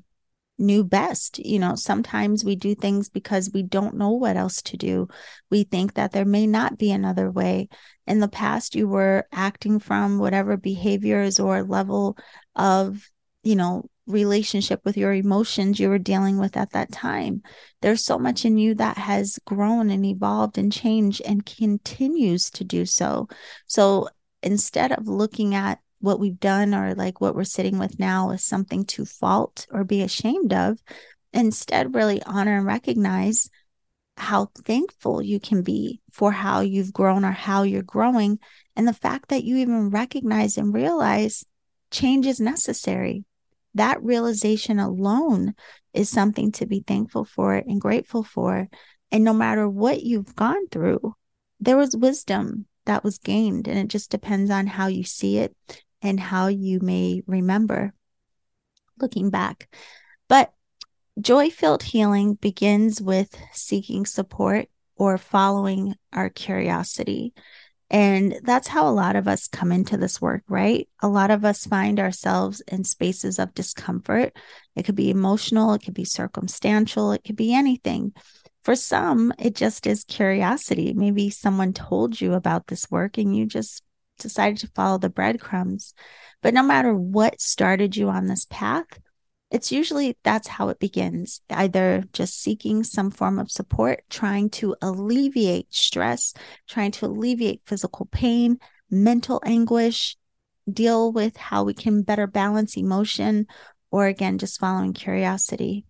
knew 0.58 0.84
best. 0.84 1.40
You 1.40 1.60
know, 1.60 1.76
sometimes 1.76 2.46
we 2.46 2.56
do 2.56 2.76
things 2.76 3.10
because 3.10 3.52
we 3.54 3.64
don't 3.64 3.98
know 3.98 4.12
what 4.12 4.38
else 4.38 4.62
to 4.64 4.78
do. 4.78 5.08
We 5.50 5.64
think 5.64 5.96
that 5.96 6.12
there 6.12 6.26
may 6.26 6.48
not 6.48 6.78
be 6.78 6.92
another 6.92 7.30
way. 7.32 7.68
In 8.08 8.20
the 8.20 8.28
past, 8.28 8.76
you 8.76 8.88
were 8.88 9.26
acting 9.32 9.80
from 9.80 10.20
whatever 10.20 10.58
behaviors 10.58 11.40
or 11.40 11.64
level 11.64 12.18
of, 12.56 13.10
you 13.46 13.56
know, 13.56 13.90
relationship 14.08 14.82
with 14.84 14.98
your 14.98 15.14
emotions 15.14 15.80
you 15.80 15.90
were 15.90 15.98
dealing 15.98 16.38
with 16.38 16.58
at 16.58 16.72
that 16.72 16.92
time. 16.92 17.42
There's 17.82 18.04
so 18.04 18.20
much 18.20 18.46
in 18.46 18.58
you 18.58 18.76
that 18.76 18.98
has 18.98 19.40
grown 19.46 19.90
and 19.90 20.06
evolved 20.06 20.58
and 20.58 20.72
changed 20.72 21.22
and 21.26 21.46
continues 21.46 22.50
to 22.52 22.64
do 22.64 22.86
so. 22.86 23.30
So 23.66 24.10
instead 24.44 24.92
of 24.92 25.08
looking 25.08 25.56
at 25.56 25.80
what 26.06 26.20
we've 26.20 26.40
done 26.40 26.74
or 26.74 26.94
like 26.94 27.20
what 27.20 27.36
we're 27.36 27.44
sitting 27.44 27.80
with 27.80 28.00
now 28.00 28.30
as 28.32 28.44
something 28.44 28.86
to 28.86 29.06
fault 29.06 29.66
or 29.72 29.84
be 29.84 30.02
ashamed 30.02 30.54
of. 30.54 30.78
Instead, 31.34 31.96
really 31.96 32.22
honor 32.24 32.58
and 32.58 32.66
recognize 32.66 33.50
how 34.16 34.50
thankful 34.64 35.22
you 35.22 35.40
can 35.40 35.62
be 35.62 36.00
for 36.12 36.32
how 36.32 36.62
you've 36.62 36.94
grown 36.94 37.26
or 37.26 37.32
how 37.32 37.64
you're 37.64 37.82
growing. 37.82 38.40
And 38.76 38.88
the 38.88 38.94
fact 38.94 39.30
that 39.30 39.44
you 39.44 39.58
even 39.58 39.90
recognize 39.90 40.58
and 40.58 40.74
realize 40.74 41.44
change 41.92 42.26
is 42.26 42.40
necessary. 42.40 43.26
That 43.76 44.04
realization 44.04 44.80
alone 44.80 45.54
is 45.94 46.10
something 46.10 46.52
to 46.54 46.66
be 46.66 46.84
thankful 46.86 47.26
for 47.26 47.54
and 47.54 47.80
grateful 47.80 48.24
for. 48.24 48.68
And 49.12 49.24
no 49.24 49.34
matter 49.34 49.68
what 49.70 50.02
you've 50.02 50.36
gone 50.36 50.68
through, 50.70 51.16
there 51.60 51.78
was 51.78 51.96
wisdom 51.96 52.66
that 52.86 53.04
was 53.04 53.18
gained. 53.18 53.68
And 53.68 53.78
it 53.78 53.88
just 53.88 54.10
depends 54.10 54.50
on 54.50 54.68
how 54.68 54.88
you 54.88 55.04
see 55.04 55.38
it 55.38 55.56
and 56.02 56.20
how 56.20 56.48
you 56.48 56.80
may 56.80 57.22
remember 57.28 57.94
looking 59.00 59.30
back. 59.30 59.74
But 60.28 60.54
joy 61.20 61.50
filled 61.50 61.84
healing 61.84 62.36
begins 62.36 63.02
with 63.02 63.36
seeking 63.52 64.06
support 64.06 64.68
or 64.96 65.18
following 65.18 65.96
our 66.14 66.30
curiosity. 66.30 67.34
And 67.96 68.42
that's 68.44 68.68
how 68.68 68.90
a 68.90 68.92
lot 68.92 69.16
of 69.16 69.26
us 69.26 69.48
come 69.48 69.72
into 69.72 69.96
this 69.96 70.20
work, 70.20 70.44
right? 70.50 70.90
A 71.02 71.08
lot 71.08 71.32
of 71.32 71.46
us 71.46 71.66
find 71.66 71.98
ourselves 71.98 72.60
in 72.68 72.84
spaces 72.84 73.40
of 73.40 73.54
discomfort. 73.54 74.36
It 74.76 74.84
could 74.84 74.96
be 74.96 75.10
emotional, 75.10 75.74
it 75.74 75.82
could 75.82 75.94
be 75.94 76.04
circumstantial, 76.04 77.14
it 77.14 77.24
could 77.24 77.38
be 77.38 77.54
anything. 77.54 78.12
For 78.66 78.76
some, 78.76 79.32
it 79.40 79.56
just 79.56 79.88
is 79.88 80.04
curiosity. 80.04 80.94
Maybe 80.94 81.30
someone 81.30 81.72
told 81.72 82.20
you 82.20 82.34
about 82.34 82.68
this 82.68 82.92
work 82.92 83.18
and 83.18 83.34
you 83.34 83.46
just 83.46 83.82
decided 84.20 84.58
to 84.58 84.72
follow 84.76 84.98
the 84.98 85.10
breadcrumbs. 85.10 85.94
But 86.42 86.54
no 86.54 86.64
matter 86.64 86.94
what 86.94 87.40
started 87.40 87.96
you 87.96 88.10
on 88.10 88.28
this 88.28 88.46
path, 88.50 89.00
it's 89.52 89.72
usually 89.72 90.18
that's 90.24 90.48
how 90.48 90.70
it 90.70 90.80
begins 90.80 91.42
either 91.50 92.04
just 92.14 92.42
seeking 92.42 92.84
some 92.84 93.12
form 93.12 93.40
of 93.40 93.52
support, 93.52 94.04
trying 94.10 94.50
to 94.50 94.76
alleviate 94.82 95.74
stress, 95.74 96.34
trying 96.68 96.92
to 96.92 97.06
alleviate 97.06 97.62
physical 97.66 98.08
pain, 98.08 98.58
mental 98.90 99.42
anguish, 99.46 100.18
deal 100.72 101.12
with 101.12 101.38
how 101.38 101.64
we 101.64 101.74
can 101.74 102.02
better 102.02 102.28
balance 102.28 102.76
emotion, 102.76 103.46
or 103.92 104.08
again, 104.08 104.38
just 104.38 104.60
following 104.60 104.94
curiosity. 104.94 105.86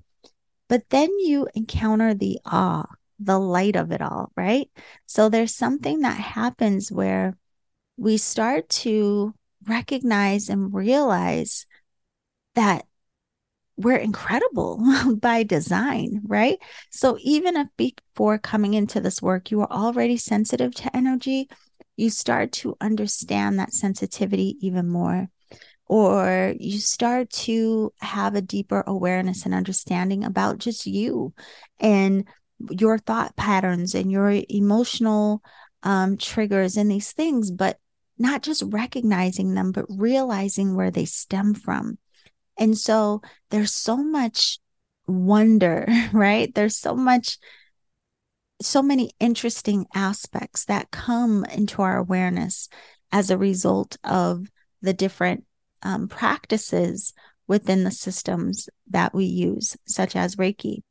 But 0.67 0.89
then 0.89 1.09
you 1.19 1.47
encounter 1.55 2.13
the 2.13 2.39
awe, 2.45 2.85
the 3.19 3.39
light 3.39 3.75
of 3.75 3.91
it 3.91 4.01
all, 4.01 4.31
right? 4.35 4.69
So 5.05 5.29
there's 5.29 5.55
something 5.55 6.01
that 6.01 6.17
happens 6.19 6.91
where 6.91 7.37
we 7.97 8.17
start 8.17 8.67
to 8.69 9.33
recognize 9.65 10.49
and 10.49 10.73
realize 10.73 11.65
that 12.55 12.85
we're 13.77 13.97
incredible 13.97 14.81
by 15.21 15.43
design, 15.43 16.21
right? 16.25 16.59
So 16.91 17.17
even 17.21 17.57
if 17.57 17.67
before 17.77 18.37
coming 18.37 18.73
into 18.73 19.01
this 19.01 19.21
work, 19.21 19.51
you 19.51 19.61
are 19.61 19.71
already 19.71 20.17
sensitive 20.17 20.73
to 20.75 20.95
energy, 20.95 21.49
you 21.97 22.09
start 22.09 22.51
to 22.51 22.75
understand 22.81 23.59
that 23.59 23.73
sensitivity 23.73 24.57
even 24.61 24.87
more. 24.87 25.29
Or 25.87 26.55
you 26.59 26.79
start 26.79 27.29
to 27.31 27.93
have 27.99 28.33
a 28.33 28.41
deeper 28.41 28.83
awareness 28.87 29.45
and 29.45 29.53
understanding 29.53 30.23
about 30.23 30.57
just 30.57 30.87
you 30.87 31.33
and 31.79 32.25
your 32.71 32.97
thought 32.97 33.35
patterns 33.35 33.93
and 33.93 34.11
your 34.11 34.41
emotional 34.49 35.43
um, 35.83 36.17
triggers 36.17 36.75
and 36.75 36.89
these 36.89 37.11
things. 37.11 37.51
But 37.51 37.77
not 38.17 38.41
just 38.41 38.63
recognizing 38.65 39.53
them, 39.53 39.71
but 39.71 39.85
realizing 39.89 40.75
where 40.75 40.89
they 40.89 41.05
stem 41.05 41.53
from. 41.53 41.99
And 42.57 42.77
so 42.77 43.21
there's 43.49 43.73
so 43.73 43.97
much 43.97 44.59
wonder, 45.07 45.87
right? 46.13 46.53
There's 46.53 46.77
so 46.77 46.95
much, 46.95 47.37
so 48.61 48.81
many 48.81 49.11
interesting 49.19 49.85
aspects 49.93 50.65
that 50.65 50.91
come 50.91 51.45
into 51.45 51.81
our 51.81 51.97
awareness 51.97 52.69
as 53.11 53.29
a 53.29 53.37
result 53.37 53.97
of 54.03 54.47
the 54.81 54.93
different 54.93 55.45
um, 55.83 56.07
practices 56.07 57.13
within 57.47 57.83
the 57.83 57.91
systems 57.91 58.69
that 58.89 59.13
we 59.13 59.25
use, 59.25 59.77
such 59.85 60.15
as 60.15 60.35
Reiki. 60.35 60.81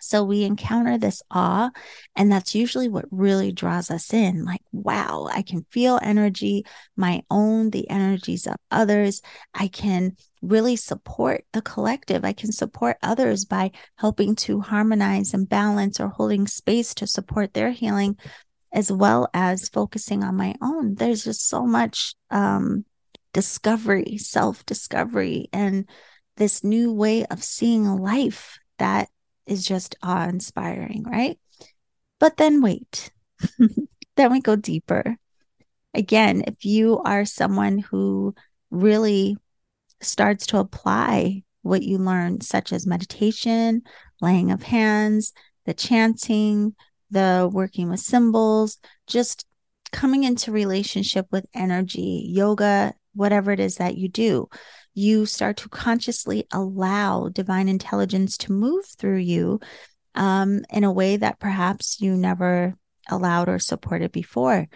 So 0.00 0.24
we 0.24 0.44
encounter 0.44 0.98
this 0.98 1.22
awe, 1.30 1.70
and 2.16 2.30
that's 2.30 2.54
usually 2.54 2.88
what 2.88 3.06
really 3.10 3.52
draws 3.52 3.90
us 3.90 4.12
in. 4.12 4.44
Like, 4.44 4.62
wow, 4.72 5.28
I 5.32 5.42
can 5.42 5.66
feel 5.70 5.98
energy, 6.02 6.64
my 6.96 7.22
own, 7.30 7.70
the 7.70 7.88
energies 7.90 8.46
of 8.46 8.56
others. 8.70 9.22
I 9.54 9.68
can 9.68 10.16
really 10.42 10.76
support 10.76 11.44
the 11.52 11.62
collective. 11.62 12.24
I 12.24 12.32
can 12.32 12.52
support 12.52 12.96
others 13.02 13.44
by 13.44 13.72
helping 13.96 14.34
to 14.36 14.60
harmonize 14.60 15.34
and 15.34 15.48
balance 15.48 16.00
or 16.00 16.08
holding 16.08 16.46
space 16.46 16.94
to 16.94 17.06
support 17.06 17.54
their 17.54 17.70
healing, 17.70 18.16
as 18.72 18.92
well 18.92 19.28
as 19.34 19.68
focusing 19.68 20.22
on 20.22 20.36
my 20.36 20.54
own. 20.62 20.94
There's 20.94 21.24
just 21.24 21.48
so 21.48 21.66
much 21.66 22.14
um, 22.30 22.84
discovery, 23.32 24.18
self 24.18 24.64
discovery, 24.64 25.48
and 25.52 25.88
this 26.36 26.62
new 26.62 26.92
way 26.92 27.24
of 27.26 27.42
seeing 27.42 27.84
life 27.84 28.58
that 28.78 29.08
is 29.48 29.64
just 29.64 29.96
awe 30.02 30.28
inspiring, 30.28 31.04
right? 31.04 31.38
But 32.20 32.36
then 32.36 32.60
wait, 32.60 33.10
then 34.16 34.32
we 34.32 34.40
go 34.40 34.56
deeper. 34.56 35.16
Again, 35.94 36.44
if 36.46 36.64
you 36.64 37.00
are 37.04 37.24
someone 37.24 37.78
who 37.78 38.34
really 38.70 39.36
starts 40.00 40.46
to 40.46 40.58
apply 40.58 41.42
what 41.62 41.82
you 41.82 41.98
learn, 41.98 42.40
such 42.40 42.72
as 42.72 42.86
meditation, 42.86 43.82
laying 44.20 44.50
of 44.50 44.62
hands, 44.62 45.32
the 45.64 45.74
chanting, 45.74 46.74
the 47.10 47.48
working 47.52 47.88
with 47.90 48.00
symbols, 48.00 48.78
just 49.06 49.44
coming 49.92 50.24
into 50.24 50.52
relationship 50.52 51.26
with 51.30 51.46
energy, 51.54 52.24
yoga, 52.28 52.94
whatever 53.14 53.50
it 53.50 53.60
is 53.60 53.76
that 53.76 53.96
you 53.96 54.08
do 54.08 54.48
you 54.98 55.24
start 55.26 55.56
to 55.58 55.68
consciously 55.68 56.46
allow 56.52 57.28
divine 57.28 57.68
intelligence 57.68 58.36
to 58.36 58.52
move 58.52 58.84
through 58.84 59.18
you 59.18 59.60
um, 60.16 60.62
in 60.70 60.82
a 60.82 60.92
way 60.92 61.16
that 61.16 61.38
perhaps 61.38 62.00
you 62.00 62.16
never 62.16 62.74
allowed 63.08 63.48
or 63.48 63.60
supported 63.60 64.10
before. 64.10 64.66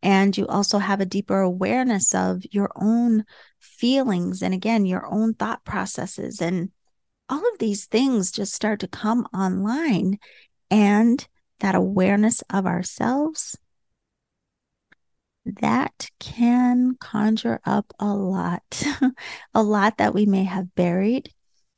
And 0.00 0.36
you 0.36 0.46
also 0.46 0.78
have 0.78 1.00
a 1.00 1.06
deeper 1.06 1.40
awareness 1.40 2.14
of 2.14 2.42
your 2.52 2.70
own 2.76 3.24
feelings 3.58 4.40
and 4.40 4.54
again, 4.54 4.86
your 4.86 5.04
own 5.04 5.34
thought 5.34 5.64
processes. 5.64 6.40
And 6.40 6.70
all 7.28 7.40
of 7.52 7.58
these 7.58 7.86
things 7.86 8.30
just 8.30 8.54
start 8.54 8.80
to 8.80 8.88
come 8.88 9.26
online. 9.34 10.18
And 10.70 11.26
that 11.58 11.74
awareness 11.74 12.42
of 12.50 12.66
ourselves, 12.66 13.56
that 15.44 16.10
can 16.18 16.96
conjure 17.00 17.60
up 17.64 17.92
a 17.98 18.14
lot, 18.14 18.84
a 19.54 19.62
lot 19.62 19.98
that 19.98 20.14
we 20.14 20.26
may 20.26 20.44
have 20.44 20.74
buried, 20.74 21.30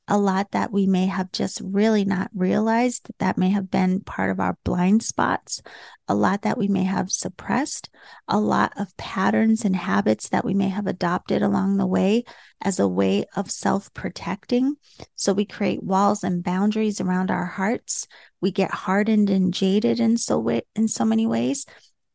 a 0.07 0.19
lot 0.19 0.51
that 0.51 0.71
we 0.71 0.87
may 0.87 1.07
have 1.07 1.33
just 1.33 1.63
really 1.65 2.05
not 2.05 2.31
realized 2.35 3.09
that 3.21 3.39
may 3.39 3.49
have 3.49 3.71
been 3.71 4.01
part 4.01 4.31
of 4.31 4.39
our 4.39 4.59
blind 4.63 5.03
spots, 5.03 5.63
a 6.07 6.15
lot 6.15 6.43
that 6.43 6.59
we 6.59 6.69
may 6.69 6.85
have 6.85 7.11
suppressed, 7.11 7.89
a 8.29 8.39
lot 8.39 8.75
of 8.77 8.95
patterns 8.99 9.65
and 9.65 9.75
habits 9.75 10.29
that 10.29 10.45
we 10.45 10.53
may 10.53 10.69
have 10.69 10.87
adopted 10.87 11.41
along 11.41 11.79
the 11.79 11.87
way 11.87 12.23
as 12.61 12.79
a 12.79 12.89
way 12.89 13.25
of 13.35 13.51
self 13.51 13.93
protecting. 13.95 14.77
So 15.15 15.33
we 15.33 15.47
create 15.47 15.83
walls 15.83 16.23
and 16.23 16.45
boundaries 16.45 17.01
around 17.01 17.31
our 17.31 17.47
hearts. 17.47 18.07
We 18.43 18.51
get 18.51 18.71
hardened 18.71 19.31
and 19.31 19.55
jaded 19.55 20.01
in 20.01 20.19
so 20.19 20.47
in 20.75 20.87
so 20.87 21.07
many 21.07 21.27
ways 21.27 21.65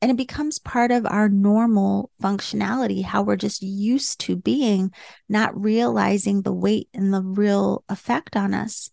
and 0.01 0.12
it 0.12 0.18
becomes 0.18 0.60
part 0.60 0.91
of 0.91 1.06
our 1.06 1.27
normal 1.27 2.10
functionality, 2.22 3.03
how 3.03 3.22
we're 3.22 3.36
just 3.36 3.62
used 3.62 4.20
to 4.22 4.36
being, 4.36 4.91
not 5.27 5.60
realizing 5.60 6.41
the 6.41 6.53
weight 6.53 6.88
and 6.94 7.13
the 7.13 7.22
real 7.22 7.84
effect 7.89 8.36
on 8.36 8.53
us. 8.53 8.89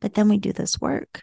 But 0.00 0.14
then 0.14 0.28
we 0.28 0.38
do 0.38 0.52
this 0.52 0.80
work 0.80 1.22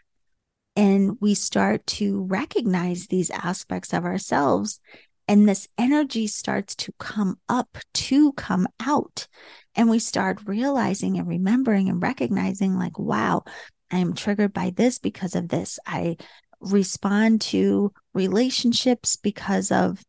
and 0.75 1.17
we 1.19 1.33
start 1.33 1.85
to 1.87 2.23
recognize 2.23 3.07
these 3.07 3.31
aspects 3.31 3.93
of 3.93 4.05
ourselves. 4.05 4.79
And 5.27 5.49
this 5.49 5.67
energy 5.77 6.27
starts 6.27 6.73
to 6.75 6.93
come 6.99 7.37
up 7.49 7.77
to 7.95 8.31
come 8.33 8.67
out. 8.79 9.27
And 9.75 9.89
we 9.89 9.99
start 9.99 10.39
realizing 10.45 11.17
and 11.17 11.27
remembering 11.27 11.89
and 11.89 12.01
recognizing, 12.01 12.77
like, 12.77 12.97
wow, 12.97 13.43
I 13.91 13.97
am 13.97 14.13
triggered 14.13 14.53
by 14.53 14.69
this 14.69 14.99
because 14.99 15.35
of 15.35 15.49
this. 15.49 15.79
I 15.85 16.17
respond 16.59 17.41
to 17.41 17.93
relationships 18.13 19.15
because 19.15 19.71
of 19.71 20.03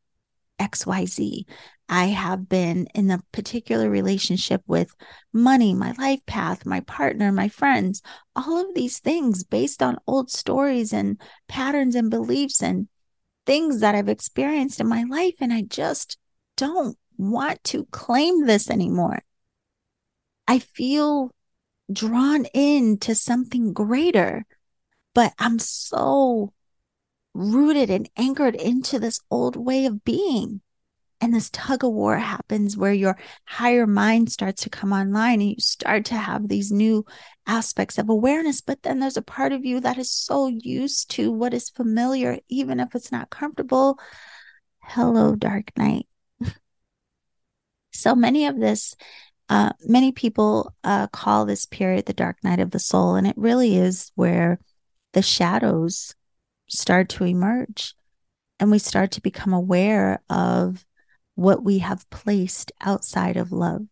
XYZ. 0.58 1.44
I 1.88 2.06
have 2.06 2.48
been 2.48 2.86
in 2.94 3.10
a 3.10 3.22
particular 3.32 3.88
relationship 3.88 4.62
with 4.66 4.94
money, 5.32 5.72
my 5.72 5.92
life 5.92 6.20
path, 6.26 6.66
my 6.66 6.80
partner, 6.80 7.32
my 7.32 7.48
friends, 7.48 8.02
all 8.36 8.58
of 8.58 8.74
these 8.74 8.98
things 8.98 9.42
based 9.42 9.82
on 9.82 9.98
old 10.06 10.30
stories 10.30 10.92
and 10.92 11.20
patterns 11.48 11.94
and 11.94 12.10
beliefs 12.10 12.62
and 12.62 12.88
things 13.46 13.80
that 13.80 13.94
I've 13.94 14.10
experienced 14.10 14.80
in 14.80 14.88
my 14.88 15.04
life. 15.04 15.36
And 15.40 15.52
I 15.52 15.62
just 15.62 16.18
don't 16.58 16.98
want 17.16 17.64
to 17.64 17.86
claim 17.86 18.44
this 18.44 18.68
anymore. 18.68 19.22
I 20.46 20.58
feel 20.58 21.30
drawn 21.90 22.44
into 22.46 23.14
something 23.14 23.72
greater 23.72 24.44
but 25.18 25.34
I'm 25.36 25.58
so 25.58 26.52
rooted 27.34 27.90
and 27.90 28.08
anchored 28.16 28.54
into 28.54 29.00
this 29.00 29.18
old 29.32 29.56
way 29.56 29.84
of 29.84 30.04
being. 30.04 30.60
And 31.20 31.34
this 31.34 31.50
tug 31.50 31.82
of 31.82 31.90
war 31.90 32.16
happens 32.18 32.76
where 32.76 32.92
your 32.92 33.18
higher 33.44 33.84
mind 33.84 34.30
starts 34.30 34.62
to 34.62 34.70
come 34.70 34.92
online 34.92 35.40
and 35.40 35.50
you 35.50 35.56
start 35.58 36.04
to 36.04 36.14
have 36.14 36.46
these 36.46 36.70
new 36.70 37.04
aspects 37.48 37.98
of 37.98 38.08
awareness. 38.08 38.60
But 38.60 38.84
then 38.84 39.00
there's 39.00 39.16
a 39.16 39.22
part 39.22 39.50
of 39.50 39.64
you 39.64 39.80
that 39.80 39.98
is 39.98 40.08
so 40.08 40.46
used 40.46 41.10
to 41.16 41.32
what 41.32 41.52
is 41.52 41.68
familiar, 41.68 42.38
even 42.48 42.78
if 42.78 42.94
it's 42.94 43.10
not 43.10 43.28
comfortable. 43.28 43.98
Hello, 44.78 45.34
dark 45.34 45.72
night. 45.76 46.06
so 47.92 48.14
many 48.14 48.46
of 48.46 48.60
this, 48.60 48.94
uh, 49.48 49.72
many 49.80 50.12
people 50.12 50.72
uh, 50.84 51.08
call 51.08 51.44
this 51.44 51.66
period 51.66 52.06
the 52.06 52.12
dark 52.12 52.36
night 52.44 52.60
of 52.60 52.70
the 52.70 52.78
soul. 52.78 53.16
And 53.16 53.26
it 53.26 53.36
really 53.36 53.76
is 53.76 54.12
where 54.14 54.60
the 55.12 55.22
shadows 55.22 56.14
start 56.68 57.08
to 57.08 57.24
emerge 57.24 57.94
and 58.60 58.70
we 58.70 58.78
start 58.78 59.12
to 59.12 59.20
become 59.20 59.52
aware 59.52 60.20
of 60.28 60.84
what 61.34 61.62
we 61.62 61.78
have 61.78 62.08
placed 62.10 62.72
outside 62.80 63.36
of 63.36 63.52
love, 63.52 63.82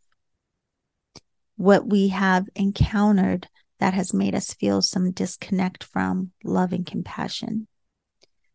what 1.56 1.86
we 1.88 2.08
have 2.08 2.46
encountered 2.54 3.48
that 3.78 3.94
has 3.94 4.12
made 4.12 4.34
us 4.34 4.54
feel 4.54 4.82
some 4.82 5.12
disconnect 5.12 5.84
from 5.84 6.32
love 6.42 6.72
and 6.72 6.86
compassion, 6.86 7.68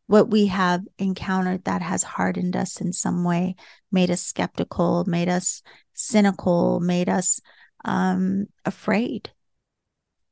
what 0.07 0.29
we 0.29 0.47
have 0.47 0.81
encountered 0.97 1.63
that 1.63 1.81
has 1.81 2.03
hardened 2.03 2.55
us 2.55 2.81
in 2.81 2.91
some 2.91 3.23
way, 3.23 3.55
made 3.91 4.11
us 4.11 4.21
skeptical, 4.21 5.05
made 5.05 5.29
us 5.29 5.61
cynical, 5.93 6.81
made 6.81 7.07
us 7.07 7.39
um, 7.85 8.47
afraid, 8.65 9.31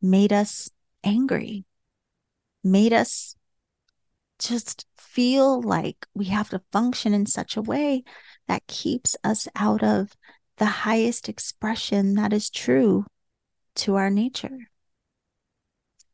made 0.01 0.33
us 0.33 0.69
angry 1.03 1.63
made 2.63 2.93
us 2.93 3.35
just 4.39 4.85
feel 4.97 5.61
like 5.61 6.07
we 6.13 6.25
have 6.25 6.49
to 6.49 6.61
function 6.71 7.13
in 7.13 7.25
such 7.25 7.57
a 7.57 7.61
way 7.61 8.03
that 8.47 8.67
keeps 8.67 9.15
us 9.23 9.47
out 9.55 9.83
of 9.83 10.15
the 10.57 10.65
highest 10.65 11.29
expression 11.29 12.15
that 12.15 12.33
is 12.33 12.49
true 12.49 13.05
to 13.75 13.95
our 13.95 14.09
nature. 14.09 14.69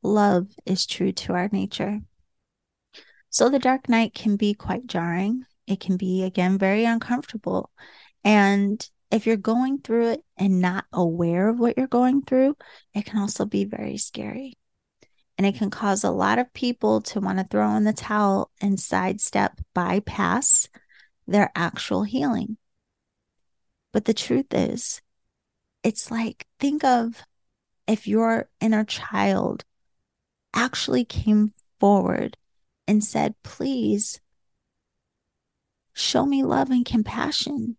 Love 0.02 0.48
is 0.66 0.86
true 0.86 1.12
to 1.12 1.34
our 1.34 1.50
nature. 1.52 2.00
So 3.30 3.50
the 3.50 3.60
dark 3.60 3.90
night 3.90 4.14
can 4.14 4.36
be 4.36 4.54
quite 4.54 4.86
jarring. 4.86 5.46
It 5.68 5.80
can 5.80 5.98
be, 5.98 6.24
again, 6.24 6.58
very 6.58 6.86
uncomfortable. 6.86 7.72
And 8.24 8.88
if 9.12 9.26
you're 9.26 9.38
going 9.38 9.80
through 9.80 10.12
it 10.12 10.22
and 10.38 10.62
not 10.62 10.86
aware 10.94 11.50
of 11.50 11.60
what 11.60 11.78
you're 11.78 11.88
going 11.88 12.22
through, 12.22 12.56
it 12.94 13.06
can 13.06 13.20
also 13.20 13.46
be 13.46 13.66
very 13.66 13.98
scary. 13.98 14.58
And 15.38 15.46
it 15.46 15.56
can 15.56 15.70
cause 15.70 16.04
a 16.04 16.12
lot 16.12 16.40
of 16.40 16.54
people 16.54 17.02
to 17.02 17.20
want 17.20 17.40
to 17.40 17.46
throw 17.46 17.76
in 17.76 17.84
the 17.84 17.94
towel 17.94 18.52
and 18.62 18.80
sidestep, 18.80 19.60
bypass 19.74 20.70
their 21.28 21.52
actual 21.56 22.04
healing. 22.04 22.58
But 23.92 24.06
the 24.06 24.14
truth 24.14 24.54
is, 24.54 25.02
it's 25.84 26.10
like, 26.10 26.48
think 26.60 26.84
of 26.84 27.24
if 27.88 28.08
your 28.08 28.50
inner 28.60 28.84
child 28.84 29.66
actually 30.54 31.06
came 31.06 31.54
forward 31.80 32.38
and 32.88 33.04
said, 33.04 33.36
Please 33.44 34.20
show 35.94 36.26
me 36.26 36.44
love 36.44 36.70
and 36.70 36.86
compassion. 36.86 37.78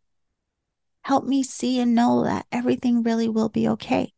Help 1.02 1.24
me 1.24 1.42
see 1.42 1.78
and 1.80 1.94
know 1.94 2.24
that 2.24 2.46
everything 2.50 3.02
really 3.02 3.28
will 3.28 3.48
be 3.48 3.68
okay. 3.68 4.12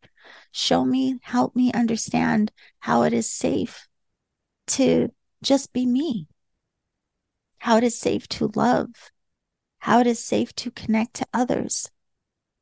Show 0.52 0.84
me, 0.84 1.18
help 1.22 1.54
me 1.54 1.72
understand 1.72 2.52
how 2.80 3.02
it 3.02 3.12
is 3.12 3.30
safe 3.30 3.88
to 4.68 5.12
just 5.42 5.72
be 5.72 5.86
me, 5.86 6.26
how 7.58 7.76
it 7.76 7.84
is 7.84 7.98
safe 7.98 8.28
to 8.28 8.50
love, 8.54 8.88
how 9.78 10.00
it 10.00 10.06
is 10.06 10.22
safe 10.22 10.54
to 10.56 10.70
connect 10.70 11.14
to 11.14 11.26
others. 11.32 11.90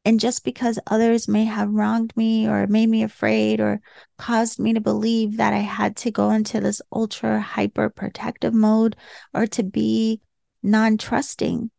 And 0.05 0.20
just 0.20 0.44
because 0.44 0.79
others 0.87 1.27
may 1.27 1.44
have 1.46 1.72
wronged 1.72 2.16
me 2.16 2.46
or 2.49 2.68
made 2.68 2.88
me 2.88 3.03
afraid 3.03 3.59
or 3.61 3.81
caused 4.18 4.61
me 4.61 4.72
to 4.72 4.81
believe 4.81 5.37
that 5.38 5.53
I 5.53 5.59
had 5.59 5.96
to 5.96 6.12
go 6.12 6.31
into 6.31 6.61
this 6.61 6.81
ultra 6.92 7.40
hyper 7.40 7.90
protective 7.90 8.55
mode 8.55 8.94
or 9.35 9.49
to 9.49 9.64
be 9.64 10.20
non 10.62 10.96
trusting, 10.96 11.72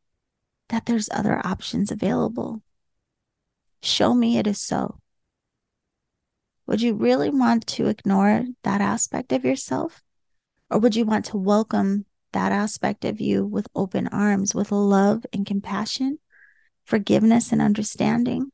that 0.69 0.85
there's 0.85 1.09
other 1.09 1.39
options 1.45 1.89
available. 1.89 2.61
Show 3.81 4.13
me 4.13 4.37
it 4.37 4.47
is 4.47 4.61
so. 4.61 4.99
Would 6.67 6.81
you 6.81 6.95
really 6.95 7.29
want 7.29 7.65
to 7.67 7.87
ignore 7.87 8.43
that 8.63 8.81
aspect 8.81 9.31
of 9.31 9.45
yourself? 9.45 10.03
Or 10.69 10.79
would 10.79 10.97
you 10.97 11.05
want 11.05 11.25
to 11.25 11.37
welcome 11.37 12.05
that 12.33 12.51
aspect 12.51 13.05
of 13.05 13.21
you 13.21 13.45
with 13.45 13.69
open 13.73 14.07
arms, 14.09 14.53
with 14.53 14.71
love 14.71 15.25
and 15.31 15.45
compassion, 15.45 16.19
forgiveness 16.85 17.53
and 17.53 17.61
understanding? 17.61 18.51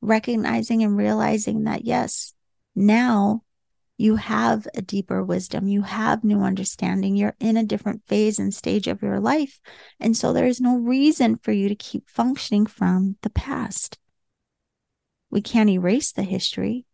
Recognizing 0.00 0.84
and 0.84 0.96
realizing 0.96 1.64
that, 1.64 1.84
yes, 1.84 2.32
now 2.76 3.42
you 3.98 4.16
have 4.16 4.68
a 4.74 4.80
deeper 4.80 5.22
wisdom, 5.22 5.66
you 5.66 5.82
have 5.82 6.22
new 6.22 6.42
understanding, 6.42 7.16
you're 7.16 7.36
in 7.40 7.56
a 7.56 7.64
different 7.64 8.02
phase 8.06 8.38
and 8.38 8.54
stage 8.54 8.86
of 8.86 9.02
your 9.02 9.18
life. 9.18 9.60
And 9.98 10.16
so 10.16 10.32
there 10.32 10.46
is 10.46 10.60
no 10.60 10.78
reason 10.78 11.38
for 11.42 11.50
you 11.50 11.68
to 11.68 11.74
keep 11.74 12.08
functioning 12.08 12.66
from 12.66 13.16
the 13.22 13.30
past. 13.30 13.98
We 15.28 15.42
can't 15.42 15.68
erase 15.68 16.12
the 16.12 16.22
history, 16.22 16.86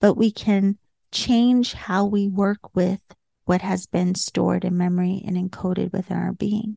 but 0.00 0.14
we 0.14 0.30
can 0.30 0.78
change 1.10 1.72
how 1.72 2.04
we 2.04 2.28
work 2.28 2.74
with 2.74 3.00
what 3.44 3.62
has 3.62 3.86
been 3.86 4.14
stored 4.14 4.64
in 4.64 4.76
memory 4.76 5.22
and 5.26 5.36
encoded 5.36 5.92
within 5.92 6.16
our 6.16 6.32
being. 6.32 6.76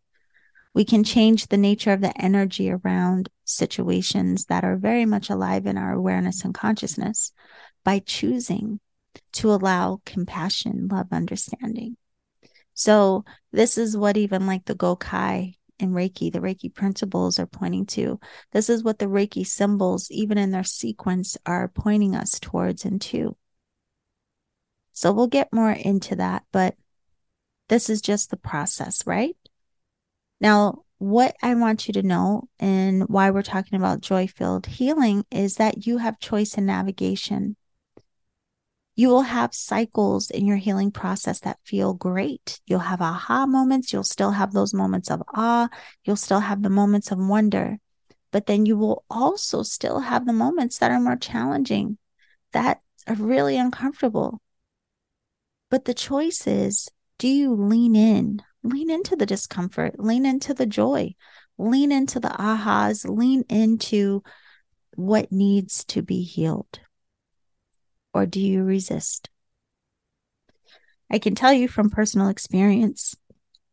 We 0.74 0.86
can 0.86 1.04
change 1.04 1.48
the 1.48 1.58
nature 1.58 1.92
of 1.92 2.00
the 2.00 2.18
energy 2.20 2.72
around 2.72 3.30
situations 3.44 4.46
that 4.46 4.64
are 4.64 4.78
very 4.78 5.06
much 5.06 5.30
alive 5.30 5.66
in 5.66 5.78
our 5.78 5.92
awareness 5.92 6.46
and 6.46 6.54
consciousness 6.54 7.34
by 7.84 8.00
choosing 8.00 8.80
to 9.34 9.52
allow 9.52 10.02
compassion, 10.06 10.88
love, 10.90 11.08
understanding. 11.12 11.98
So, 12.74 13.26
this 13.52 13.78
is 13.78 13.98
what 13.98 14.16
even 14.16 14.48
like 14.48 14.64
the 14.66 14.76
Gokai 14.76 15.56
in 15.82 15.92
Reiki, 15.92 16.32
the 16.32 16.40
Reiki 16.40 16.74
principles 16.74 17.40
are 17.40 17.46
pointing 17.48 17.86
to. 17.88 18.20
This 18.52 18.70
is 18.70 18.84
what 18.84 19.00
the 19.00 19.06
Reiki 19.08 19.46
symbols, 19.46 20.10
even 20.12 20.38
in 20.38 20.52
their 20.52 20.64
sequence, 20.64 21.38
are 21.46 21.68
pointing 21.70 22.16
us 22.16 22.40
towards 22.40 22.86
and 22.86 23.02
to. 23.02 23.36
So 24.94 25.12
we'll 25.12 25.28
get 25.28 25.54
more 25.54 25.72
into 25.72 26.16
that, 26.18 26.44
but 26.52 26.76
This 27.70 27.90
is 27.90 28.02
just 28.02 28.30
the 28.30 28.38
process, 28.38 29.08
right? 29.08 29.36
Now, 30.40 30.84
what 30.98 31.36
I 31.42 31.56
want 31.56 31.88
you 31.88 31.94
to 31.94 32.04
know 32.04 32.50
and 32.60 33.04
why 33.08 33.32
we're 33.32 33.42
talking 33.42 33.78
about 33.78 34.02
joy 34.02 34.28
filled 34.28 34.66
healing 34.66 35.26
is 35.32 35.56
that 35.56 35.88
you 35.88 35.98
have 35.98 36.20
choice 36.20 36.58
in 36.58 36.66
navigation. 36.66 37.56
You 38.96 39.10
will 39.10 39.22
have 39.22 39.54
cycles 39.54 40.30
in 40.30 40.46
your 40.46 40.58
healing 40.58 40.92
process 40.92 41.40
that 41.42 41.60
feel 41.66 41.94
great. 41.94 42.60
You'll 42.66 42.80
have 42.80 43.02
aha 43.02 43.46
moments. 43.46 43.94
You'll 43.94 44.04
still 44.04 44.32
have 44.32 44.52
those 44.52 44.74
moments 44.74 45.10
of 45.10 45.24
awe. 45.34 45.70
You'll 46.04 46.18
still 46.18 46.42
have 46.42 46.62
the 46.62 46.70
moments 46.70 47.12
of 47.12 47.18
wonder. 47.18 47.80
But 48.32 48.46
then 48.46 48.66
you 48.66 48.78
will 48.78 49.04
also 49.10 49.64
still 49.64 50.00
have 50.00 50.26
the 50.26 50.34
moments 50.34 50.78
that 50.80 50.92
are 50.92 51.00
more 51.00 51.16
challenging, 51.16 51.98
that 52.52 52.82
are 53.08 53.16
really 53.16 53.58
uncomfortable. 53.58 54.42
But 55.70 55.86
the 55.86 55.94
choice 55.94 56.46
is 56.48 56.90
do 57.18 57.28
you 57.28 57.54
lean 57.54 57.96
in? 57.96 58.42
Lean 58.64 58.90
into 58.90 59.16
the 59.16 59.26
discomfort, 59.26 60.00
lean 60.00 60.26
into 60.26 60.54
the 60.54 60.66
joy, 60.66 61.16
lean 61.58 61.92
into 61.92 62.20
the 62.20 62.30
ahas, 62.30 63.08
lean 63.08 63.44
into 63.50 64.22
what 64.96 65.32
needs 65.32 65.84
to 65.86 66.02
be 66.02 66.24
healed. 66.24 66.80
Or 68.14 68.26
do 68.26 68.40
you 68.40 68.64
resist? 68.64 69.30
I 71.10 71.20
can 71.20 71.36
tell 71.36 71.54
you 71.54 71.68
from 71.68 71.90
personal 71.90 72.30
experience, 72.30 73.16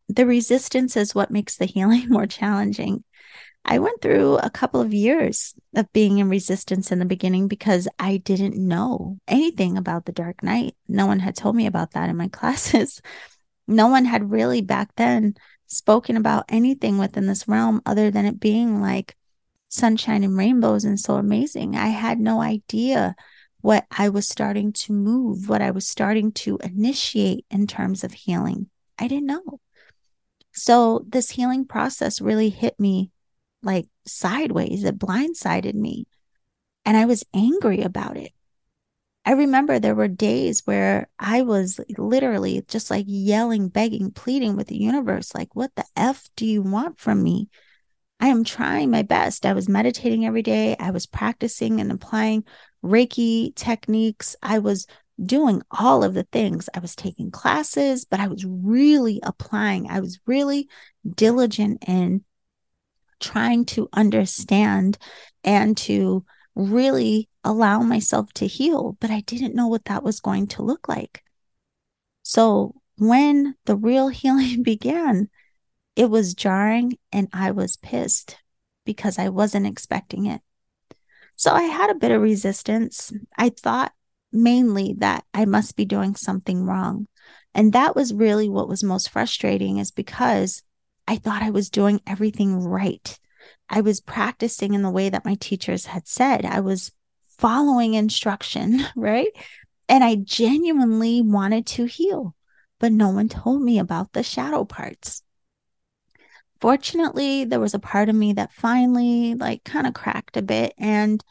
the 0.08 0.26
resistance 0.26 0.96
is 0.96 1.14
what 1.14 1.30
makes 1.30 1.56
the 1.56 1.66
healing 1.66 2.08
more 2.08 2.26
challenging. 2.26 3.04
I 3.64 3.80
went 3.80 4.00
through 4.00 4.38
a 4.38 4.50
couple 4.50 4.80
of 4.80 4.94
years 4.94 5.54
of 5.76 5.92
being 5.92 6.18
in 6.18 6.28
resistance 6.28 6.90
in 6.90 6.98
the 6.98 7.04
beginning 7.04 7.48
because 7.48 7.86
I 7.98 8.16
didn't 8.16 8.56
know 8.56 9.18
anything 9.28 9.76
about 9.76 10.06
the 10.06 10.12
dark 10.12 10.42
night. 10.42 10.74
No 10.88 11.06
one 11.06 11.18
had 11.18 11.36
told 11.36 11.54
me 11.54 11.66
about 11.66 11.92
that 11.92 12.08
in 12.08 12.16
my 12.16 12.28
classes. 12.32 13.02
No 13.66 13.88
one 13.88 14.06
had 14.06 14.30
really 14.30 14.62
back 14.62 14.90
then 14.96 15.34
spoken 15.66 16.16
about 16.16 16.46
anything 16.48 16.96
within 16.96 17.26
this 17.26 17.46
realm 17.46 17.82
other 17.84 18.10
than 18.10 18.24
it 18.24 18.40
being 18.40 18.80
like 18.80 19.14
sunshine 19.68 20.24
and 20.24 20.36
rainbows 20.36 20.84
and 20.84 20.98
so 20.98 21.16
amazing. 21.16 21.76
I 21.76 21.88
had 21.88 22.18
no 22.18 22.40
idea 22.40 23.14
what 23.60 23.86
I 23.90 24.08
was 24.08 24.28
starting 24.28 24.72
to 24.72 24.92
move, 24.92 25.48
what 25.48 25.62
I 25.62 25.70
was 25.70 25.88
starting 25.88 26.32
to 26.32 26.58
initiate 26.62 27.44
in 27.50 27.66
terms 27.66 28.04
of 28.04 28.12
healing. 28.12 28.68
I 28.98 29.08
didn't 29.08 29.26
know. 29.26 29.60
So 30.52 31.04
this 31.08 31.30
healing 31.30 31.66
process 31.66 32.20
really 32.20 32.50
hit 32.50 32.78
me 32.78 33.10
like 33.62 33.86
sideways. 34.06 34.84
It 34.84 34.98
blindsided 34.98 35.74
me. 35.74 36.06
And 36.84 36.96
I 36.96 37.04
was 37.04 37.24
angry 37.34 37.82
about 37.82 38.16
it. 38.16 38.32
I 39.24 39.32
remember 39.32 39.78
there 39.78 39.94
were 39.94 40.08
days 40.08 40.62
where 40.64 41.08
I 41.18 41.42
was 41.42 41.78
literally 41.98 42.64
just 42.66 42.90
like 42.90 43.04
yelling, 43.06 43.68
begging, 43.68 44.10
pleading 44.10 44.56
with 44.56 44.68
the 44.68 44.78
universe, 44.78 45.34
like, 45.34 45.54
what 45.54 45.70
the 45.74 45.84
F 45.96 46.30
do 46.34 46.46
you 46.46 46.62
want 46.62 46.98
from 46.98 47.22
me? 47.22 47.48
I 48.20 48.28
am 48.28 48.44
trying 48.44 48.90
my 48.90 49.02
best. 49.02 49.46
I 49.46 49.52
was 49.52 49.68
meditating 49.68 50.26
every 50.26 50.42
day. 50.42 50.76
I 50.78 50.90
was 50.90 51.06
practicing 51.06 51.80
and 51.80 51.92
applying 51.92 52.44
Reiki 52.84 53.54
techniques. 53.54 54.34
I 54.42 54.58
was 54.58 54.86
doing 55.24 55.62
all 55.70 56.02
of 56.02 56.14
the 56.14 56.24
things. 56.24 56.68
I 56.74 56.80
was 56.80 56.96
taking 56.96 57.30
classes, 57.30 58.04
but 58.04 58.20
I 58.20 58.28
was 58.28 58.44
really 58.44 59.20
applying. 59.22 59.88
I 59.88 60.00
was 60.00 60.18
really 60.26 60.68
diligent 61.08 61.84
in 61.86 62.24
trying 63.20 63.64
to 63.66 63.88
understand 63.92 64.98
and 65.44 65.76
to 65.76 66.24
really 66.54 67.28
allow 67.44 67.80
myself 67.82 68.32
to 68.34 68.46
heal, 68.46 68.96
but 69.00 69.10
I 69.10 69.20
didn't 69.20 69.54
know 69.54 69.68
what 69.68 69.86
that 69.86 70.02
was 70.02 70.20
going 70.20 70.48
to 70.48 70.62
look 70.62 70.88
like. 70.88 71.22
So 72.22 72.74
when 72.96 73.54
the 73.64 73.76
real 73.76 74.08
healing 74.08 74.62
began, 74.62 75.28
it 75.98 76.08
was 76.08 76.34
jarring 76.34 76.96
and 77.10 77.26
I 77.32 77.50
was 77.50 77.76
pissed 77.76 78.36
because 78.86 79.18
I 79.18 79.30
wasn't 79.30 79.66
expecting 79.66 80.26
it. 80.26 80.40
So 81.36 81.50
I 81.50 81.62
had 81.64 81.90
a 81.90 81.96
bit 81.96 82.12
of 82.12 82.22
resistance. 82.22 83.12
I 83.36 83.48
thought 83.48 83.92
mainly 84.30 84.94
that 84.98 85.24
I 85.34 85.44
must 85.44 85.74
be 85.74 85.84
doing 85.84 86.14
something 86.14 86.64
wrong. 86.64 87.08
And 87.52 87.72
that 87.72 87.96
was 87.96 88.14
really 88.14 88.48
what 88.48 88.68
was 88.68 88.84
most 88.84 89.10
frustrating 89.10 89.78
is 89.78 89.90
because 89.90 90.62
I 91.08 91.16
thought 91.16 91.42
I 91.42 91.50
was 91.50 91.68
doing 91.68 92.00
everything 92.06 92.60
right. 92.60 93.18
I 93.68 93.80
was 93.80 94.00
practicing 94.00 94.74
in 94.74 94.82
the 94.82 94.90
way 94.90 95.08
that 95.08 95.24
my 95.24 95.34
teachers 95.34 95.86
had 95.86 96.06
said. 96.06 96.44
I 96.44 96.60
was 96.60 96.92
following 97.38 97.94
instruction, 97.94 98.84
right? 98.96 99.32
And 99.88 100.04
I 100.04 100.14
genuinely 100.14 101.22
wanted 101.22 101.66
to 101.66 101.86
heal, 101.86 102.36
but 102.78 102.92
no 102.92 103.08
one 103.08 103.28
told 103.28 103.62
me 103.62 103.80
about 103.80 104.12
the 104.12 104.22
shadow 104.22 104.64
parts. 104.64 105.24
Fortunately, 106.60 107.44
there 107.44 107.60
was 107.60 107.74
a 107.74 107.78
part 107.78 108.08
of 108.08 108.14
me 108.14 108.32
that 108.34 108.52
finally, 108.52 109.34
like, 109.34 109.64
kind 109.64 109.86
of 109.86 109.94
cracked 109.94 110.36
a 110.36 110.42
bit. 110.42 110.74
And 110.76 111.22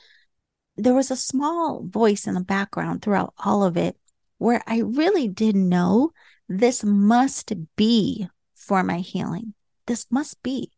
there 0.77 0.93
was 0.93 1.11
a 1.11 1.15
small 1.15 1.83
voice 1.83 2.27
in 2.27 2.33
the 2.33 2.41
background 2.41 3.01
throughout 3.01 3.33
all 3.37 3.63
of 3.63 3.77
it 3.77 3.97
where 4.37 4.61
I 4.67 4.79
really 4.79 5.27
did 5.27 5.55
know 5.55 6.11
this 6.47 6.83
must 6.83 7.53
be 7.75 8.27
for 8.55 8.83
my 8.83 8.99
healing. 8.99 9.53
This 9.85 10.05
must 10.11 10.41
be. 10.43 10.71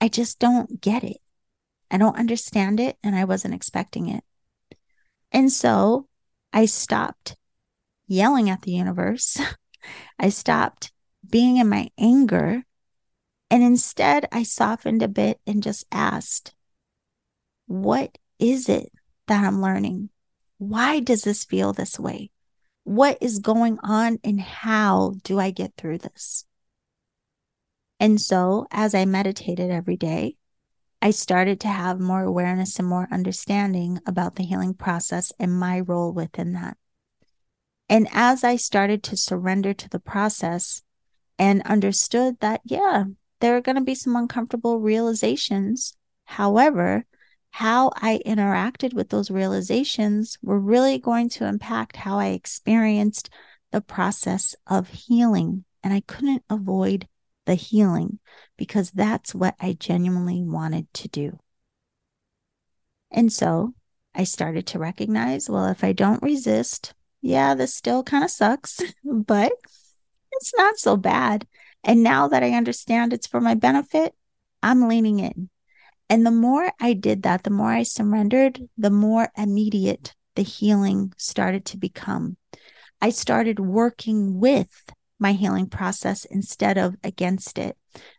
I 0.00 0.08
just 0.08 0.38
don't 0.38 0.80
get 0.80 1.04
it. 1.04 1.18
I 1.90 1.96
don't 1.96 2.18
understand 2.18 2.80
it, 2.80 2.96
and 3.02 3.14
I 3.14 3.24
wasn't 3.24 3.54
expecting 3.54 4.08
it. 4.08 4.24
And 5.30 5.50
so 5.50 6.08
I 6.52 6.66
stopped 6.66 7.36
yelling 8.06 8.50
at 8.50 8.62
the 8.62 8.72
universe. 8.72 9.40
I 10.18 10.28
stopped 10.28 10.92
being 11.28 11.56
in 11.56 11.68
my 11.68 11.90
anger. 11.98 12.64
And 13.52 13.62
instead, 13.62 14.26
I 14.32 14.44
softened 14.44 15.02
a 15.02 15.08
bit 15.08 15.38
and 15.46 15.62
just 15.62 15.84
asked, 15.92 16.54
What 17.66 18.16
is 18.38 18.66
it 18.66 18.90
that 19.26 19.44
I'm 19.44 19.60
learning? 19.60 20.08
Why 20.56 21.00
does 21.00 21.24
this 21.24 21.44
feel 21.44 21.74
this 21.74 22.00
way? 22.00 22.30
What 22.84 23.18
is 23.20 23.40
going 23.40 23.78
on, 23.82 24.20
and 24.24 24.40
how 24.40 25.16
do 25.22 25.38
I 25.38 25.50
get 25.50 25.74
through 25.76 25.98
this? 25.98 26.46
And 28.00 28.18
so, 28.18 28.66
as 28.70 28.94
I 28.94 29.04
meditated 29.04 29.70
every 29.70 29.98
day, 29.98 30.36
I 31.02 31.10
started 31.10 31.60
to 31.60 31.68
have 31.68 32.00
more 32.00 32.22
awareness 32.22 32.78
and 32.78 32.88
more 32.88 33.06
understanding 33.12 33.98
about 34.06 34.36
the 34.36 34.44
healing 34.44 34.72
process 34.72 35.30
and 35.38 35.60
my 35.60 35.80
role 35.80 36.14
within 36.14 36.54
that. 36.54 36.78
And 37.90 38.08
as 38.12 38.44
I 38.44 38.56
started 38.56 39.02
to 39.02 39.16
surrender 39.18 39.74
to 39.74 39.90
the 39.90 40.00
process 40.00 40.80
and 41.38 41.60
understood 41.66 42.40
that, 42.40 42.62
yeah, 42.64 43.04
there 43.42 43.56
are 43.56 43.60
going 43.60 43.76
to 43.76 43.82
be 43.82 43.96
some 43.96 44.14
uncomfortable 44.14 44.78
realizations. 44.78 45.96
However, 46.24 47.04
how 47.50 47.90
I 47.96 48.20
interacted 48.24 48.94
with 48.94 49.10
those 49.10 49.32
realizations 49.32 50.38
were 50.42 50.60
really 50.60 50.98
going 50.98 51.28
to 51.30 51.46
impact 51.46 51.96
how 51.96 52.20
I 52.20 52.28
experienced 52.28 53.30
the 53.72 53.80
process 53.80 54.54
of 54.68 54.88
healing. 54.88 55.64
And 55.82 55.92
I 55.92 56.02
couldn't 56.06 56.44
avoid 56.48 57.08
the 57.44 57.56
healing 57.56 58.20
because 58.56 58.92
that's 58.92 59.34
what 59.34 59.56
I 59.60 59.72
genuinely 59.72 60.44
wanted 60.44 60.86
to 60.94 61.08
do. 61.08 61.40
And 63.10 63.32
so 63.32 63.74
I 64.14 64.22
started 64.22 64.68
to 64.68 64.78
recognize 64.78 65.50
well, 65.50 65.66
if 65.66 65.82
I 65.82 65.92
don't 65.92 66.22
resist, 66.22 66.94
yeah, 67.20 67.56
this 67.56 67.74
still 67.74 68.04
kind 68.04 68.22
of 68.22 68.30
sucks, 68.30 68.80
but 69.04 69.50
it's 70.30 70.52
not 70.56 70.78
so 70.78 70.96
bad. 70.96 71.48
And 71.84 72.02
now 72.02 72.28
that 72.28 72.42
I 72.42 72.52
understand 72.52 73.12
it's 73.12 73.26
for 73.26 73.40
my 73.40 73.54
benefit, 73.54 74.14
I'm 74.62 74.88
leaning 74.88 75.18
in. 75.18 75.50
And 76.08 76.26
the 76.26 76.30
more 76.30 76.70
I 76.80 76.92
did 76.92 77.22
that, 77.22 77.42
the 77.42 77.50
more 77.50 77.70
I 77.70 77.82
surrendered, 77.82 78.60
the 78.76 78.90
more 78.90 79.28
immediate 79.36 80.14
the 80.36 80.42
healing 80.42 81.12
started 81.16 81.64
to 81.66 81.76
become. 81.76 82.36
I 83.00 83.10
started 83.10 83.58
working 83.58 84.38
with 84.38 84.70
my 85.18 85.32
healing 85.32 85.68
process 85.68 86.24
instead 86.24 86.78
of 86.78 86.96
against 87.02 87.58
it. 87.58 87.76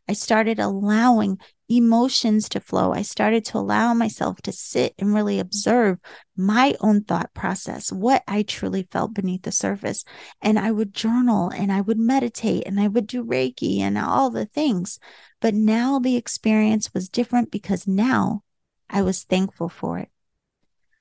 I 0.08 0.14
started 0.14 0.60
allowing 0.60 1.38
emotions 1.70 2.50
to 2.50 2.60
flow. 2.60 2.94
I 2.94 3.02
started 3.02 3.46
to 3.46 3.58
allow 3.58 3.94
myself 3.94 4.42
to 4.44 4.52
sit 4.52 4.94
and 4.98 5.14
really 5.14 5.40
observe 5.40 6.00
my 6.36 6.76
own 6.80 7.04
thought 7.04 7.34
process, 7.34 7.92
what 7.92 8.24
I 8.28 8.44
truly 8.44 8.88
felt 8.92 9.14
beneath 9.14 9.44
the 9.44 9.52
surface. 9.52 10.04
And 10.42 10.60
I 10.60 10.72
would 10.72 10.94
journal 10.94 11.50
and 11.50 11.72
I 11.72 11.82
would 11.82 12.00
meditate 12.00 12.64
and 12.66 12.80
I 12.80 12.88
would 12.88 13.08
do 13.08 13.24
Reiki 13.24 13.80
and 13.80 13.98
all 13.98 14.30
the 14.30 14.46
things. 14.46 15.00
But 15.40 15.54
now 15.54 16.00
the 16.00 16.16
experience 16.16 16.94
was 16.94 17.10
different 17.10 17.52
because 17.52 17.88
now 17.88 18.44
I 18.90 19.02
was 19.02 19.24
thankful 19.24 19.70
for 19.70 20.00
it. 20.00 20.10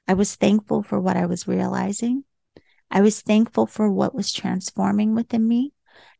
I 0.09 0.14
was 0.14 0.35
thankful 0.35 0.83
for 0.83 1.01
what 1.01 1.16
I 1.16 1.27
was 1.27 1.46
realizing. 1.46 2.25
I 2.90 3.01
was 3.01 3.22
thankful 3.22 3.66
for 3.66 3.90
what 3.90 4.14
was 4.14 4.33
transforming 4.33 5.14
within 5.14 5.46
me. 5.46 5.72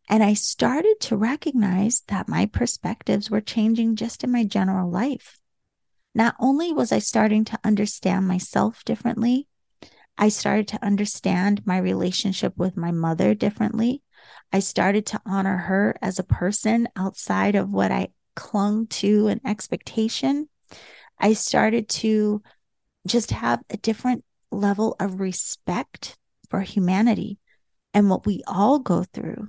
And 0.09 0.23
I 0.23 0.35
started 0.35 0.97
to 1.01 1.17
recognize 1.17 2.03
that 2.09 2.29
my 2.29 2.47
perspectives 2.47 3.31
were 3.31 3.41
changing 3.41 3.97
just 3.97 4.25
in 4.25 4.33
my 4.33 4.45
general 4.45 4.91
life. 4.91 5.41
Not 6.15 6.35
only 6.38 6.73
was 6.73 6.93
I 6.93 6.99
starting 6.99 7.45
to 7.47 7.59
understand 7.65 8.29
myself 8.29 8.85
differently, 8.85 9.49
I 10.19 10.29
started 10.29 10.69
to 10.69 10.85
understand 10.85 11.67
my 11.67 11.79
relationship 11.79 12.57
with 12.57 12.77
my 12.77 12.91
mother 12.91 13.35
differently. 13.35 14.03
I 14.53 14.59
started 14.59 15.07
to 15.07 15.21
honor 15.25 15.57
her 15.57 15.97
as 16.03 16.19
a 16.19 16.25
person 16.25 16.88
outside 16.95 17.55
of 17.55 17.71
what 17.71 17.91
I 17.91 18.09
clung 18.35 18.87
to 18.88 19.29
an 19.29 19.41
expectation. 19.47 20.49
I 21.19 21.33
started 21.33 21.88
to 21.88 22.43
just 23.07 23.31
have 23.31 23.61
a 23.71 23.77
different 23.79 24.25
level 24.51 24.97
of 25.01 25.21
respect 25.21 26.19
for 26.51 26.61
humanity 26.61 27.38
and 27.95 28.11
what 28.11 28.27
we 28.27 28.43
all 28.47 28.79
go 28.79 29.05
through. 29.05 29.49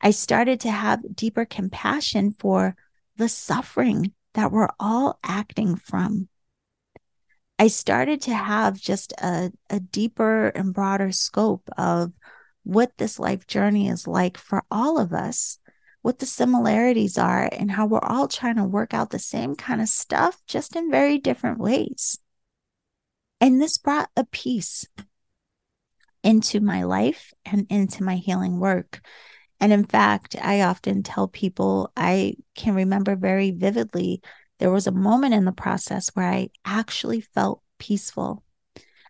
I 0.00 0.12
started 0.12 0.60
to 0.60 0.70
have 0.70 1.14
deeper 1.14 1.44
compassion 1.44 2.32
for 2.38 2.74
the 3.16 3.28
suffering 3.28 4.12
that 4.34 4.50
we're 4.50 4.70
all 4.78 5.18
acting 5.22 5.76
from. 5.76 6.28
I 7.58 7.66
started 7.66 8.22
to 8.22 8.34
have 8.34 8.80
just 8.80 9.12
a, 9.18 9.52
a 9.68 9.80
deeper 9.80 10.48
and 10.48 10.72
broader 10.72 11.12
scope 11.12 11.68
of 11.76 12.12
what 12.62 12.92
this 12.96 13.18
life 13.18 13.46
journey 13.46 13.88
is 13.88 14.06
like 14.06 14.38
for 14.38 14.64
all 14.70 14.98
of 14.98 15.12
us, 15.12 15.58
what 16.00 16.18
the 16.18 16.26
similarities 16.26 17.18
are, 17.18 17.50
and 17.52 17.70
how 17.70 17.84
we're 17.84 17.98
all 17.98 18.28
trying 18.28 18.56
to 18.56 18.64
work 18.64 18.94
out 18.94 19.10
the 19.10 19.18
same 19.18 19.54
kind 19.54 19.82
of 19.82 19.88
stuff, 19.88 20.40
just 20.46 20.74
in 20.74 20.90
very 20.90 21.18
different 21.18 21.58
ways. 21.58 22.18
And 23.40 23.60
this 23.60 23.76
brought 23.76 24.08
a 24.16 24.24
peace 24.24 24.86
into 26.22 26.60
my 26.60 26.84
life 26.84 27.32
and 27.44 27.66
into 27.68 28.02
my 28.02 28.16
healing 28.16 28.60
work. 28.60 29.00
And 29.60 29.72
in 29.72 29.84
fact, 29.84 30.36
I 30.40 30.62
often 30.62 31.02
tell 31.02 31.28
people 31.28 31.92
I 31.96 32.34
can 32.54 32.74
remember 32.74 33.14
very 33.14 33.50
vividly 33.50 34.22
there 34.58 34.70
was 34.70 34.86
a 34.86 34.92
moment 34.92 35.34
in 35.34 35.44
the 35.44 35.52
process 35.52 36.10
where 36.14 36.28
I 36.28 36.50
actually 36.64 37.20
felt 37.20 37.62
peaceful. 37.78 38.44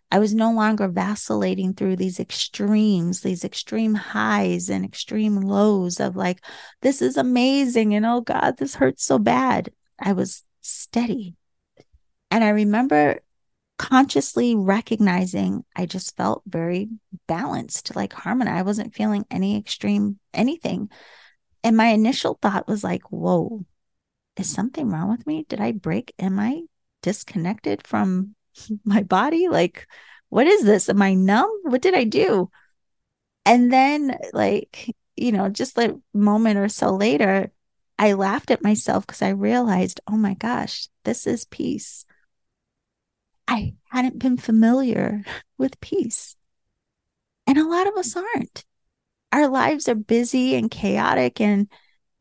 I 0.09 0.19
was 0.19 0.33
no 0.33 0.51
longer 0.51 0.89
vacillating 0.89 1.73
through 1.73 1.95
these 1.97 2.19
extremes, 2.19 3.21
these 3.21 3.45
extreme 3.45 3.95
highs 3.95 4.69
and 4.69 4.83
extreme 4.83 5.37
lows 5.37 5.99
of 5.99 6.15
like, 6.17 6.43
this 6.81 7.01
is 7.01 7.15
amazing. 7.15 7.95
And 7.95 8.05
oh 8.05 8.21
God, 8.21 8.57
this 8.57 8.75
hurts 8.75 9.05
so 9.05 9.19
bad. 9.19 9.71
I 9.99 10.13
was 10.13 10.43
steady. 10.61 11.35
And 12.29 12.43
I 12.43 12.49
remember 12.49 13.19
consciously 13.81 14.55
recognizing 14.55 15.65
I 15.75 15.87
just 15.87 16.15
felt 16.15 16.43
very 16.45 16.87
balanced, 17.27 17.95
like 17.95 18.13
harmony. 18.13 18.51
I 18.51 18.61
wasn't 18.61 18.93
feeling 18.93 19.25
any 19.31 19.57
extreme 19.57 20.19
anything. 20.35 20.91
And 21.63 21.75
my 21.75 21.87
initial 21.87 22.37
thought 22.39 22.67
was 22.67 22.83
like, 22.83 23.11
whoa, 23.11 23.65
is 24.37 24.53
something 24.53 24.87
wrong 24.87 25.09
with 25.09 25.25
me? 25.25 25.47
Did 25.49 25.59
I 25.59 25.71
break? 25.71 26.13
Am 26.19 26.39
I 26.39 26.61
disconnected 27.01 27.87
from 27.87 28.35
my 28.85 29.01
body? 29.01 29.47
Like, 29.47 29.87
what 30.29 30.45
is 30.45 30.63
this? 30.63 30.87
Am 30.87 31.01
I 31.01 31.15
numb? 31.15 31.49
What 31.63 31.81
did 31.81 31.95
I 31.95 32.03
do? 32.03 32.51
And 33.45 33.73
then, 33.73 34.15
like, 34.31 34.95
you 35.15 35.31
know, 35.31 35.49
just 35.49 35.75
a 35.79 35.99
moment 36.13 36.59
or 36.59 36.69
so 36.69 36.91
later, 36.91 37.51
I 37.97 38.13
laughed 38.13 38.51
at 38.51 38.63
myself 38.63 39.07
because 39.07 39.23
I 39.23 39.29
realized, 39.29 40.01
oh 40.07 40.17
my 40.17 40.35
gosh, 40.35 40.87
this 41.03 41.25
is 41.25 41.45
peace. 41.45 42.05
I 43.47 43.73
hadn't 43.89 44.19
been 44.19 44.37
familiar 44.37 45.23
with 45.57 45.79
peace. 45.81 46.35
And 47.47 47.57
a 47.57 47.67
lot 47.67 47.87
of 47.87 47.95
us 47.95 48.15
aren't. 48.15 48.65
Our 49.31 49.47
lives 49.47 49.87
are 49.89 49.95
busy 49.95 50.55
and 50.55 50.69
chaotic 50.69 51.41
and 51.41 51.67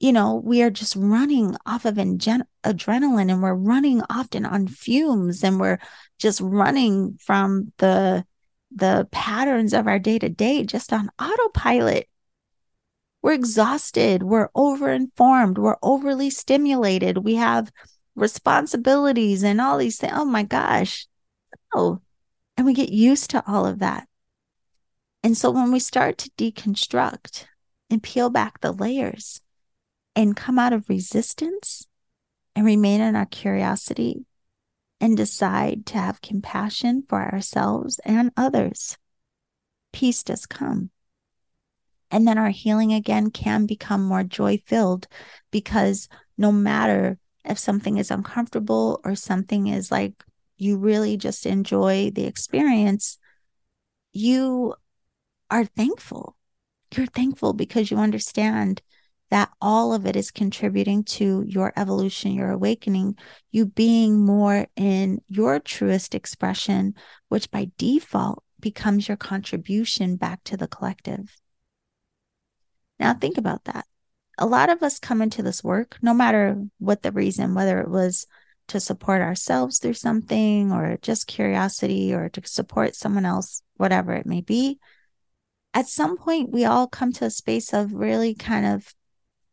you 0.01 0.15
know, 0.15 0.41
we 0.43 0.63
are 0.63 0.71
just 0.71 0.97
running 0.97 1.55
off 1.67 1.85
of 1.85 1.97
adrenaline 1.97 3.31
and 3.31 3.43
we're 3.43 3.55
running 3.55 4.03
often 4.09 4.47
on 4.47 4.67
fumes 4.67 5.45
and 5.45 5.61
we're 5.61 5.79
just 6.19 6.41
running 6.41 7.19
from 7.21 7.73
the 7.77 8.25
the 8.75 9.07
patterns 9.11 9.75
of 9.75 9.87
our 9.87 9.99
day 9.99 10.19
to 10.19 10.29
day 10.29 10.65
just 10.65 10.93
on 10.93 11.11
autopilot. 11.21 12.09
We're 13.21 13.33
exhausted, 13.35 14.23
we're 14.23 14.49
overinformed, 14.57 15.59
we're 15.59 15.77
overly 15.83 16.31
stimulated, 16.31 17.19
we 17.19 17.35
have 17.35 17.71
responsibilities 18.15 19.43
and 19.43 19.61
all 19.61 19.77
these 19.77 19.99
things. 19.99 20.15
Oh 20.17 20.25
my 20.25 20.45
gosh. 20.45 21.07
Oh, 21.75 22.01
and 22.57 22.67
we 22.67 22.75
get 22.75 22.91
used 22.91 23.31
to 23.31 23.43
all 23.47 23.67
of 23.67 23.79
that. 23.79 24.09
And 25.23 25.37
so 25.37 25.51
when 25.51 25.71
we 25.71 25.79
start 25.79 26.19
to 26.19 26.31
deconstruct 26.31 27.45
and 27.91 28.03
peel 28.03 28.31
back 28.31 28.61
the 28.61 28.73
layers, 28.73 29.41
and 30.17 30.37
come 30.37 30.59
out 30.59 30.73
of 30.73 30.89
resistance 30.89 31.87
and 32.55 32.65
remain 32.65 33.01
in 33.01 33.17
our 33.17 33.27
curiosity 33.27 34.25
and 35.01 35.17
decide 35.17 35.87
to 35.87 35.95
have 35.99 36.21
compassion 36.21 37.05
for 37.09 37.23
ourselves 37.23 38.01
and 38.05 38.31
others, 38.37 38.99
peace 39.93 40.23
does 40.23 40.47
come. 40.47 40.91
And 42.11 42.27
then 42.27 42.39
our 42.39 42.51
healing 42.51 42.93
again 42.93 43.31
can 43.31 43.67
become 43.67 44.03
more 44.03 44.25
joy 44.25 44.59
filled 44.67 45.07
because 45.51 46.09
no 46.37 46.51
matter 46.51 47.19
if 47.45 47.59
something 47.59 47.99
is 47.99 48.11
uncomfortable 48.11 49.01
or 49.05 49.15
something 49.15 49.69
is 49.69 49.91
like 49.91 50.13
you 50.61 50.77
really 50.77 51.17
just 51.17 51.47
enjoy 51.47 52.11
the 52.11 52.25
experience, 52.25 53.19
you 54.13 54.75
are 55.51 55.65
thankful. 55.65 56.37
You're 56.95 57.07
thankful 57.07 57.53
because 57.53 57.91
you 57.91 57.97
understand 57.97 58.83
that 59.31 59.51
all 59.61 59.95
of 59.95 60.07
it 60.07 60.17
is 60.17 60.31
contributing 60.31 61.05
to 61.05 61.45
your 61.47 61.73
evolution, 61.77 62.33
your 62.33 62.51
awakening, 62.51 63.17
you 63.53 63.65
being 63.65 64.25
more 64.25 64.67
in 64.77 65.21
your 65.29 65.61
truest 65.61 66.15
expression, 66.15 66.95
which 67.29 67.51
by 67.51 67.71
default 67.79 68.43
becomes 68.59 69.09
your 69.09 69.17
contribution 69.17 70.17
back 70.17 70.43
to 70.45 70.57
the 70.57 70.67
collective. 70.69 71.37
Now, 72.99 73.15
think 73.15 73.39
about 73.39 73.65
that. 73.65 73.87
A 74.37 74.47
lot 74.47 74.69
of 74.69 74.83
us 74.83 74.99
come 74.99 75.23
into 75.23 75.43
this 75.43 75.63
work, 75.63 75.97
no 76.03 76.13
matter 76.13 76.63
what 76.79 77.03
the 77.03 77.13
reason, 77.13 77.55
whether 77.55 77.81
it 77.81 77.89
was 77.89 78.27
to 78.71 78.81
support 78.81 79.21
ourselves 79.21 79.79
through 79.79 79.95
something 79.95 80.73
or 80.73 80.99
just 81.03 81.27
curiosity 81.27 82.15
or 82.15 82.29
to 82.31 82.43
support 82.45 82.95
someone 82.95 83.25
else, 83.25 83.63
whatever 83.77 84.15
it 84.15 84.27
may 84.27 84.41
be. 84.41 84.79
At 85.75 85.89
some 85.89 86.17
point, 86.17 86.51
we 86.51 86.65
all 86.65 86.87
come 86.87 87.13
to 87.15 87.27
a 87.27 87.31
space 87.31 87.73
of 87.73 87.93
really 87.93 88.35
kind 88.35 88.67
of 88.67 88.95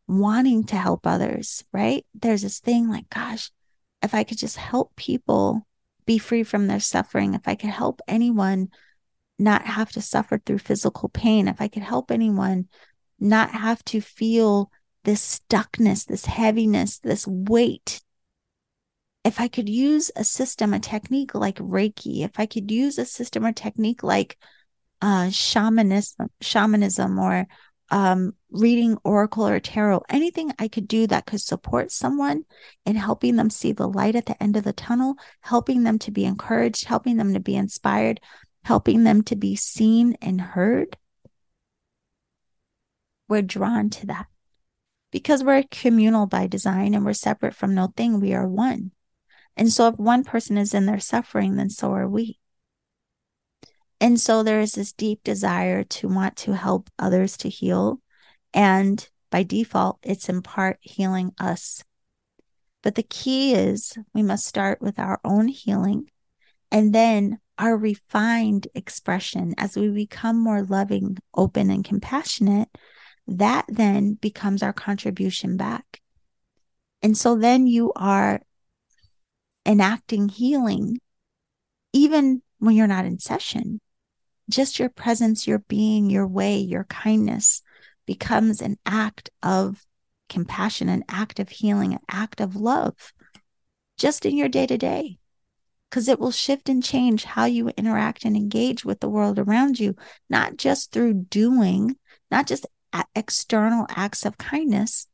wanting 0.06 0.64
to 0.64 0.76
help 0.76 1.06
others, 1.06 1.64
right? 1.72 2.04
There's 2.14 2.42
this 2.42 2.60
thing 2.60 2.88
like, 2.88 3.08
gosh, 3.10 3.50
if 4.02 4.14
I 4.14 4.24
could 4.24 4.38
just 4.38 4.56
help 4.56 4.96
people 4.96 5.66
be 6.06 6.18
free 6.18 6.42
from 6.42 6.66
their 6.66 6.80
suffering, 6.80 7.34
if 7.34 7.46
I 7.46 7.54
could 7.54 7.70
help 7.70 8.00
anyone 8.08 8.68
not 9.38 9.62
have 9.62 9.90
to 9.92 10.02
suffer 10.02 10.38
through 10.38 10.58
physical 10.58 11.08
pain, 11.08 11.46
if 11.46 11.60
I 11.60 11.68
could 11.68 11.82
help 11.82 12.10
anyone 12.10 12.68
not 13.20 13.50
have 13.50 13.84
to 13.86 14.00
feel 14.00 14.70
this 15.04 15.40
stuckness, 15.40 16.06
this 16.06 16.24
heaviness, 16.24 16.98
this 16.98 17.26
weight. 17.26 18.00
If 19.24 19.40
I 19.40 19.48
could 19.48 19.68
use 19.68 20.10
a 20.16 20.24
system, 20.24 20.72
a 20.72 20.80
technique 20.80 21.34
like 21.34 21.56
Reiki, 21.56 22.24
if 22.24 22.32
I 22.38 22.46
could 22.46 22.70
use 22.70 22.98
a 22.98 23.04
system 23.04 23.44
or 23.44 23.52
technique 23.52 24.02
like 24.02 24.38
uh, 25.02 25.30
shamanism, 25.30 26.28
shamanism 26.40 27.18
or 27.18 27.46
um, 27.90 28.32
reading 28.50 28.96
oracle 29.04 29.46
or 29.46 29.60
tarot, 29.60 30.02
anything 30.08 30.52
I 30.58 30.68
could 30.68 30.88
do 30.88 31.06
that 31.06 31.26
could 31.26 31.40
support 31.40 31.90
someone 31.90 32.44
in 32.84 32.96
helping 32.96 33.36
them 33.36 33.50
see 33.50 33.72
the 33.72 33.88
light 33.88 34.14
at 34.16 34.26
the 34.26 34.40
end 34.42 34.56
of 34.56 34.64
the 34.64 34.72
tunnel, 34.72 35.16
helping 35.40 35.84
them 35.84 35.98
to 36.00 36.10
be 36.10 36.24
encouraged, 36.24 36.84
helping 36.84 37.16
them 37.16 37.34
to 37.34 37.40
be 37.40 37.56
inspired, 37.56 38.20
helping 38.64 39.04
them 39.04 39.22
to 39.24 39.36
be 39.36 39.56
seen 39.56 40.16
and 40.20 40.40
heard. 40.40 40.96
We're 43.28 43.42
drawn 43.42 43.90
to 43.90 44.06
that 44.06 44.26
because 45.10 45.44
we're 45.44 45.64
communal 45.70 46.26
by 46.26 46.46
design 46.46 46.94
and 46.94 47.04
we're 47.04 47.12
separate 47.12 47.54
from 47.54 47.74
no 47.74 47.92
thing. 47.96 48.20
We 48.20 48.34
are 48.34 48.46
one. 48.46 48.92
And 49.58 49.72
so 49.72 49.88
if 49.88 49.96
one 49.96 50.22
person 50.22 50.56
is 50.56 50.72
in 50.72 50.86
their 50.86 51.00
suffering, 51.00 51.56
then 51.56 51.68
so 51.68 51.92
are 51.92 52.08
we. 52.08 52.38
And 54.00 54.20
so 54.20 54.44
there 54.44 54.60
is 54.60 54.72
this 54.72 54.92
deep 54.92 55.24
desire 55.24 55.82
to 55.82 56.08
want 56.08 56.36
to 56.36 56.52
help 56.52 56.88
others 56.96 57.36
to 57.38 57.48
heal. 57.48 58.00
And 58.54 59.06
by 59.30 59.42
default, 59.42 59.98
it's 60.04 60.28
in 60.28 60.42
part 60.42 60.78
healing 60.80 61.32
us. 61.40 61.82
But 62.82 62.94
the 62.94 63.02
key 63.02 63.54
is 63.54 63.98
we 64.14 64.22
must 64.22 64.46
start 64.46 64.80
with 64.80 65.00
our 65.00 65.20
own 65.24 65.48
healing 65.48 66.08
and 66.70 66.94
then 66.94 67.40
our 67.58 67.76
refined 67.76 68.68
expression 68.76 69.54
as 69.58 69.76
we 69.76 69.88
become 69.88 70.38
more 70.38 70.62
loving, 70.62 71.18
open, 71.34 71.70
and 71.70 71.84
compassionate. 71.84 72.68
That 73.26 73.64
then 73.68 74.14
becomes 74.14 74.62
our 74.62 74.72
contribution 74.72 75.56
back. 75.56 76.00
And 77.02 77.16
so 77.16 77.34
then 77.34 77.66
you 77.66 77.92
are 77.96 78.40
enacting 79.68 80.28
healing 80.28 80.98
even 81.92 82.42
when 82.58 82.74
you're 82.74 82.86
not 82.86 83.04
in 83.04 83.18
session 83.18 83.80
just 84.48 84.78
your 84.78 84.88
presence, 84.88 85.46
your 85.46 85.58
being, 85.58 86.10
your 86.10 86.26
way, 86.26 86.56
your 86.56 86.84
kindness 86.84 87.62
becomes 88.06 88.62
an 88.62 88.78
act 88.86 89.30
of 89.42 89.84
compassion, 90.28 90.88
an 90.88 91.04
act 91.08 91.38
of 91.38 91.48
healing, 91.48 91.92
an 91.92 92.00
act 92.10 92.40
of 92.40 92.56
love, 92.56 93.12
just 93.98 94.24
in 94.24 94.36
your 94.36 94.48
day 94.48 94.66
to 94.66 94.78
day. 94.78 95.18
Because 95.88 96.08
it 96.08 96.20
will 96.20 96.30
shift 96.30 96.68
and 96.68 96.84
change 96.84 97.24
how 97.24 97.46
you 97.46 97.70
interact 97.70 98.24
and 98.24 98.36
engage 98.36 98.84
with 98.84 99.00
the 99.00 99.08
world 99.08 99.38
around 99.38 99.80
you, 99.80 99.94
not 100.28 100.58
just 100.58 100.92
through 100.92 101.14
doing, 101.14 101.96
not 102.30 102.46
just 102.46 102.66
external 103.14 103.86
acts 103.88 104.26
of 104.26 104.36
kindness, 104.36 105.06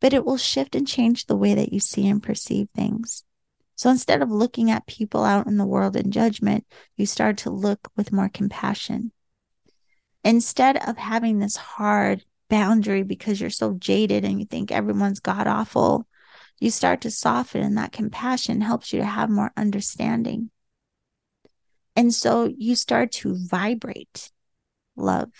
but 0.00 0.12
it 0.12 0.24
will 0.26 0.36
shift 0.36 0.74
and 0.74 0.86
change 0.86 1.26
the 1.26 1.36
way 1.36 1.54
that 1.54 1.72
you 1.72 1.80
see 1.80 2.06
and 2.06 2.22
perceive 2.22 2.68
things. 2.74 3.24
So 3.78 3.90
instead 3.90 4.22
of 4.22 4.30
looking 4.32 4.72
at 4.72 4.88
people 4.88 5.22
out 5.24 5.46
in 5.46 5.56
the 5.56 5.64
world 5.64 5.94
in 5.94 6.10
judgment, 6.10 6.66
you 6.96 7.06
start 7.06 7.38
to 7.38 7.50
look 7.50 7.92
with 7.96 8.12
more 8.12 8.28
compassion. 8.28 9.12
Instead 10.24 10.76
of 10.88 10.96
having 10.96 11.38
this 11.38 11.54
hard 11.54 12.24
boundary 12.50 13.04
because 13.04 13.40
you're 13.40 13.50
so 13.50 13.74
jaded 13.74 14.24
and 14.24 14.40
you 14.40 14.46
think 14.46 14.72
everyone's 14.72 15.20
god 15.20 15.46
awful, 15.46 16.08
you 16.58 16.72
start 16.72 17.02
to 17.02 17.10
soften, 17.12 17.62
and 17.62 17.78
that 17.78 17.92
compassion 17.92 18.60
helps 18.62 18.92
you 18.92 18.98
to 18.98 19.06
have 19.06 19.30
more 19.30 19.52
understanding. 19.56 20.50
And 21.94 22.12
so 22.12 22.52
you 22.58 22.74
start 22.74 23.12
to 23.12 23.36
vibrate 23.38 24.32
love. 24.96 25.30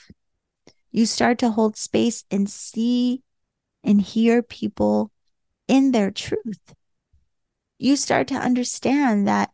You 0.93 1.07
start 1.07 1.39
to 1.39 1.51
hold 1.51 1.77
space 1.77 2.23
and 2.31 2.49
see 2.49 3.25
and 3.83 4.01
hear 4.01 4.45
people 4.45 5.11
in 5.67 5.91
their 5.91 6.13
truth. 6.13 6.75
You 7.79 7.97
start 7.97 8.27
to 8.29 8.35
understand 8.35 9.29
that 9.29 9.51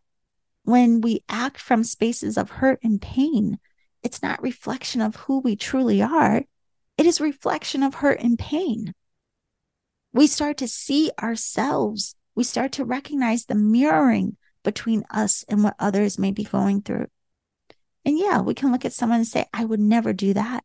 when 0.64 1.02
we 1.02 1.22
act 1.28 1.60
from 1.60 1.84
spaces 1.84 2.38
of 2.38 2.50
hurt 2.50 2.80
and 2.82 3.00
pain, 3.00 3.58
it's 4.02 4.22
not 4.22 4.42
reflection 4.42 5.00
of 5.02 5.16
who 5.16 5.40
we 5.40 5.56
truly 5.56 6.02
are. 6.02 6.42
It 6.96 7.06
is 7.06 7.20
reflection 7.20 7.82
of 7.82 7.96
hurt 7.96 8.20
and 8.20 8.38
pain. 8.38 8.94
We 10.12 10.26
start 10.26 10.56
to 10.58 10.68
see 10.68 11.10
ourselves. 11.20 12.16
We 12.34 12.44
start 12.44 12.72
to 12.72 12.84
recognize 12.84 13.44
the 13.44 13.54
mirroring 13.54 14.36
between 14.62 15.04
us 15.10 15.44
and 15.48 15.62
what 15.62 15.76
others 15.78 16.18
may 16.18 16.30
be 16.30 16.44
going 16.44 16.82
through. 16.82 17.06
And 18.04 18.18
yeah, 18.18 18.40
we 18.40 18.54
can 18.54 18.72
look 18.72 18.84
at 18.84 18.92
someone 18.92 19.18
and 19.18 19.26
say, 19.26 19.46
I 19.52 19.64
would 19.64 19.80
never 19.80 20.12
do 20.12 20.34
that. 20.34 20.64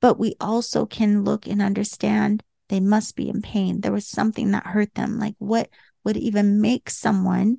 But 0.00 0.18
we 0.18 0.34
also 0.40 0.86
can 0.86 1.24
look 1.24 1.46
and 1.46 1.60
understand 1.62 2.42
they 2.68 2.80
must 2.80 3.16
be 3.16 3.28
in 3.28 3.42
pain. 3.42 3.80
There 3.80 3.92
was 3.92 4.06
something 4.06 4.52
that 4.52 4.66
hurt 4.66 4.94
them. 4.94 5.18
Like, 5.18 5.34
what 5.38 5.68
would 6.04 6.16
even 6.16 6.60
make 6.60 6.90
someone 6.90 7.58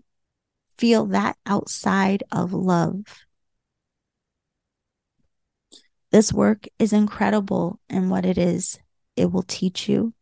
feel 0.78 1.06
that 1.08 1.38
outside 1.46 2.24
of 2.32 2.54
love? 2.54 3.04
This 6.12 6.34
work 6.34 6.68
is 6.78 6.92
incredible 6.92 7.80
in 7.90 8.10
what 8.10 8.26
it 8.26 8.38
is. 8.38 8.80
It 9.16 9.32
will 9.32 9.44
teach 9.44 9.88
you 9.88 10.14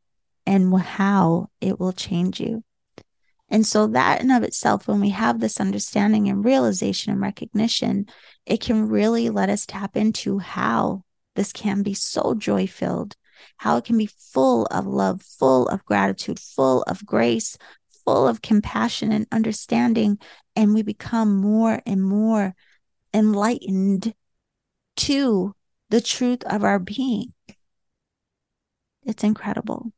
and 0.45 0.75
how 0.79 1.49
it 1.61 1.79
will 1.79 1.93
change 1.93 2.39
you. 2.39 2.63
And 3.49 3.65
so, 3.65 3.87
that 3.87 4.21
in 4.21 4.29
of 4.29 4.43
itself, 4.43 4.87
when 4.87 4.99
we 4.99 5.09
have 5.09 5.39
this 5.39 5.59
understanding 5.59 6.29
and 6.29 6.45
realization 6.45 7.11
and 7.11 7.21
recognition, 7.21 8.05
it 8.45 8.61
can 8.61 8.87
really 8.87 9.29
let 9.29 9.49
us 9.49 9.65
tap 9.65 9.97
into 9.97 10.37
how 10.37 11.03
this 11.35 11.51
can 11.51 11.81
be 11.81 11.95
so 11.95 12.35
joy 12.35 12.67
filled, 12.67 13.15
how 13.57 13.77
it 13.77 13.85
can 13.85 13.97
be 13.97 14.05
full 14.07 14.65
of 14.67 14.85
love, 14.85 15.23
full 15.23 15.67
of 15.67 15.83
gratitude, 15.85 16.39
full 16.39 16.83
of 16.83 17.03
grace, 17.05 17.57
full 18.09 18.27
of 18.27 18.41
compassion 18.41 19.11
and 19.11 19.27
understanding. 19.31 20.17
And 20.55 20.73
we 20.73 20.81
become 20.81 21.37
more 21.37 21.79
and 21.85 22.01
more 22.03 22.55
enlightened 23.13 24.15
to 24.97 25.53
the 25.89 26.01
truth 26.01 26.43
of 26.45 26.63
our 26.63 26.79
being. 26.79 27.33
It's 29.05 29.23
incredible. 29.23 29.93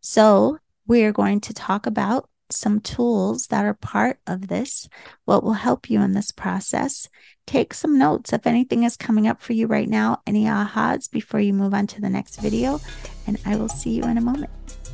So, 0.00 0.58
we're 0.86 1.12
going 1.12 1.40
to 1.40 1.54
talk 1.54 1.86
about 1.86 2.28
some 2.50 2.80
tools 2.80 3.46
that 3.48 3.64
are 3.64 3.74
part 3.74 4.20
of 4.26 4.48
this, 4.48 4.88
what 5.24 5.42
will 5.42 5.54
help 5.54 5.90
you 5.90 6.00
in 6.02 6.12
this 6.12 6.30
process. 6.30 7.08
Take 7.46 7.74
some 7.74 7.98
notes 7.98 8.32
if 8.32 8.46
anything 8.46 8.84
is 8.84 8.96
coming 8.96 9.26
up 9.26 9.40
for 9.42 9.54
you 9.54 9.66
right 9.66 9.88
now, 9.88 10.22
any 10.26 10.44
ahas 10.44 11.10
before 11.10 11.40
you 11.40 11.54
move 11.54 11.74
on 11.74 11.86
to 11.88 12.00
the 12.00 12.10
next 12.10 12.36
video, 12.36 12.78
and 13.26 13.40
I 13.44 13.56
will 13.56 13.68
see 13.68 13.90
you 13.90 14.04
in 14.04 14.18
a 14.18 14.20
moment. 14.20 14.85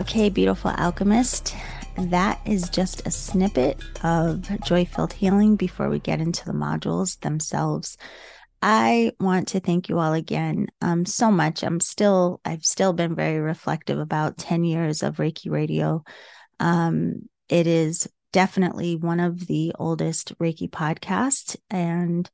Okay, 0.00 0.30
beautiful 0.30 0.70
alchemist. 0.78 1.54
That 1.98 2.40
is 2.46 2.70
just 2.70 3.06
a 3.06 3.10
snippet 3.10 3.78
of 4.02 4.48
joy 4.64 4.86
filled 4.86 5.12
healing 5.12 5.56
before 5.56 5.90
we 5.90 5.98
get 5.98 6.22
into 6.22 6.42
the 6.46 6.54
modules 6.54 7.20
themselves. 7.20 7.98
I 8.62 9.12
want 9.20 9.48
to 9.48 9.60
thank 9.60 9.90
you 9.90 9.98
all 9.98 10.14
again 10.14 10.68
um, 10.80 11.04
so 11.04 11.30
much. 11.30 11.62
I'm 11.62 11.80
still, 11.80 12.40
I've 12.46 12.64
still 12.64 12.94
been 12.94 13.14
very 13.14 13.40
reflective 13.40 13.98
about 13.98 14.38
10 14.38 14.64
years 14.64 15.02
of 15.02 15.18
Reiki 15.18 15.50
Radio. 15.50 16.02
Um, 16.58 17.28
it 17.50 17.66
is 17.66 18.08
definitely 18.32 18.96
one 18.96 19.20
of 19.20 19.46
the 19.46 19.74
oldest 19.78 20.36
Reiki 20.38 20.70
podcasts. 20.70 21.58
And 21.68 22.28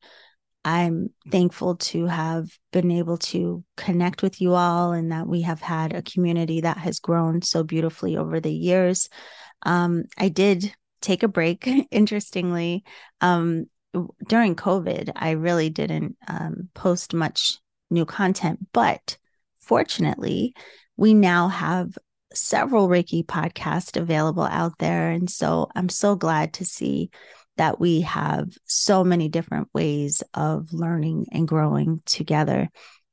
I'm 0.66 1.10
thankful 1.30 1.76
to 1.76 2.06
have 2.06 2.48
been 2.72 2.90
able 2.90 3.18
to 3.18 3.62
connect 3.76 4.20
with 4.20 4.40
you 4.40 4.54
all 4.54 4.90
and 4.90 5.12
that 5.12 5.28
we 5.28 5.42
have 5.42 5.60
had 5.60 5.94
a 5.94 6.02
community 6.02 6.62
that 6.62 6.76
has 6.78 6.98
grown 6.98 7.40
so 7.40 7.62
beautifully 7.62 8.16
over 8.16 8.40
the 8.40 8.52
years. 8.52 9.08
Um, 9.62 10.06
I 10.18 10.28
did 10.28 10.74
take 11.00 11.22
a 11.22 11.28
break, 11.28 11.68
interestingly. 11.92 12.82
Um, 13.20 13.66
during 14.26 14.56
COVID, 14.56 15.12
I 15.14 15.30
really 15.30 15.70
didn't 15.70 16.16
um, 16.26 16.68
post 16.74 17.14
much 17.14 17.58
new 17.88 18.04
content, 18.04 18.58
but 18.72 19.18
fortunately, 19.60 20.52
we 20.96 21.14
now 21.14 21.46
have 21.46 21.96
several 22.34 22.88
Reiki 22.88 23.24
podcasts 23.24 23.96
available 23.96 24.42
out 24.42 24.78
there. 24.80 25.10
And 25.10 25.30
so 25.30 25.68
I'm 25.76 25.88
so 25.90 26.16
glad 26.16 26.54
to 26.54 26.64
see 26.64 27.10
that 27.56 27.80
we 27.80 28.02
have 28.02 28.48
so 28.64 29.04
many 29.04 29.28
different 29.28 29.68
ways 29.74 30.22
of 30.34 30.72
learning 30.72 31.26
and 31.32 31.48
growing 31.48 32.00
together. 32.04 32.68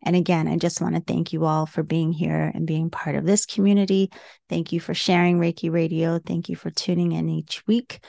And 0.05 0.15
again, 0.15 0.47
I 0.47 0.57
just 0.57 0.81
want 0.81 0.95
to 0.95 1.01
thank 1.01 1.31
you 1.31 1.45
all 1.45 1.65
for 1.65 1.81
being 1.81 2.11
here 2.11 2.51
and 2.53 2.67
being 2.67 2.89
part 2.89 3.15
of 3.15 3.25
this 3.25 3.45
community. 3.45 4.11
Thank 4.49 4.73
you 4.73 4.79
for 4.79 4.93
sharing 4.93 5.39
Reiki 5.39 5.71
Radio. 5.71 6.19
Thank 6.19 6.49
you 6.49 6.55
for 6.57 6.69
tuning 6.69 7.13
in 7.13 7.29
each 7.29 7.65
week. 7.67 7.99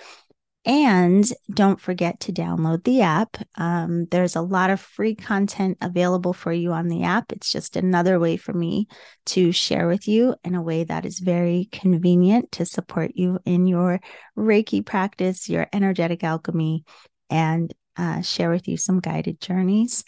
And 0.66 1.30
don't 1.52 1.78
forget 1.78 2.20
to 2.20 2.32
download 2.32 2.84
the 2.84 3.02
app. 3.02 3.36
Um, 3.56 4.06
there's 4.10 4.34
a 4.34 4.40
lot 4.40 4.70
of 4.70 4.80
free 4.80 5.14
content 5.14 5.76
available 5.82 6.32
for 6.32 6.52
you 6.52 6.72
on 6.72 6.88
the 6.88 7.02
app. 7.02 7.32
It's 7.32 7.52
just 7.52 7.76
another 7.76 8.18
way 8.18 8.38
for 8.38 8.54
me 8.54 8.88
to 9.26 9.52
share 9.52 9.86
with 9.86 10.08
you 10.08 10.36
in 10.42 10.54
a 10.54 10.62
way 10.62 10.84
that 10.84 11.04
is 11.04 11.18
very 11.18 11.68
convenient 11.70 12.50
to 12.52 12.64
support 12.64 13.12
you 13.14 13.40
in 13.44 13.66
your 13.66 14.00
Reiki 14.38 14.84
practice, 14.84 15.50
your 15.50 15.66
energetic 15.72 16.24
alchemy, 16.24 16.84
and 17.28 17.72
uh, 17.98 18.22
share 18.22 18.48
with 18.48 18.66
you 18.66 18.78
some 18.78 19.00
guided 19.00 19.40
journeys. 19.40 20.02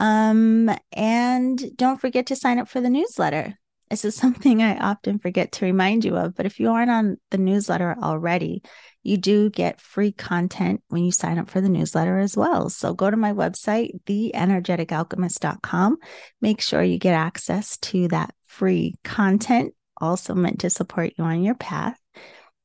Um, 0.00 0.70
and 0.92 1.76
don't 1.76 2.00
forget 2.00 2.26
to 2.26 2.36
sign 2.36 2.58
up 2.58 2.68
for 2.68 2.80
the 2.80 2.90
newsletter. 2.90 3.54
This 3.90 4.04
is 4.04 4.14
something 4.16 4.62
I 4.62 4.76
often 4.78 5.18
forget 5.18 5.52
to 5.52 5.64
remind 5.64 6.04
you 6.04 6.16
of, 6.16 6.34
but 6.34 6.46
if 6.46 6.58
you 6.60 6.70
aren't 6.70 6.90
on 6.90 7.16
the 7.30 7.38
newsletter 7.38 7.96
already, 8.02 8.62
you 9.08 9.16
do 9.16 9.50
get 9.50 9.80
free 9.80 10.12
content 10.12 10.82
when 10.88 11.04
you 11.04 11.10
sign 11.10 11.38
up 11.38 11.48
for 11.48 11.60
the 11.60 11.68
newsletter 11.68 12.18
as 12.18 12.36
well. 12.36 12.68
So 12.68 12.94
go 12.94 13.10
to 13.10 13.16
my 13.16 13.32
website, 13.32 14.02
theenergeticalchemist.com. 14.04 15.96
Make 16.40 16.60
sure 16.60 16.82
you 16.82 16.98
get 16.98 17.14
access 17.14 17.78
to 17.78 18.08
that 18.08 18.34
free 18.46 18.96
content, 19.04 19.74
also 20.00 20.34
meant 20.34 20.60
to 20.60 20.70
support 20.70 21.12
you 21.16 21.24
on 21.24 21.42
your 21.42 21.54
path. 21.54 21.98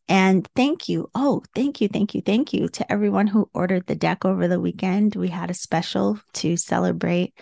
And 0.10 0.48
thank 0.56 0.90
you. 0.90 1.10
Oh, 1.16 1.44
thank 1.56 1.80
you, 1.80 1.88
thank 1.88 2.14
you, 2.14 2.22
thank 2.22 2.52
you 2.52 2.68
to 2.70 2.92
everyone 2.92 3.28
who 3.28 3.50
ordered 3.54 3.88
the 3.88 3.96
deck 3.96 4.26
over 4.26 4.48
the 4.48 4.60
weekend. 4.60 5.16
We 5.16 5.30
had 5.30 5.50
a 5.50 5.56
special 5.56 6.20
to 6.34 6.58
celebrate 6.58 7.34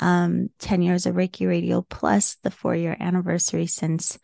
um, 0.00 0.48
10 0.60 0.82
years 0.82 1.06
of 1.06 1.16
Reiki 1.16 1.48
Radio 1.48 1.82
plus 1.82 2.36
the 2.42 2.50
four 2.50 2.74
year 2.74 2.96
anniversary 2.98 3.66
since 3.66 4.18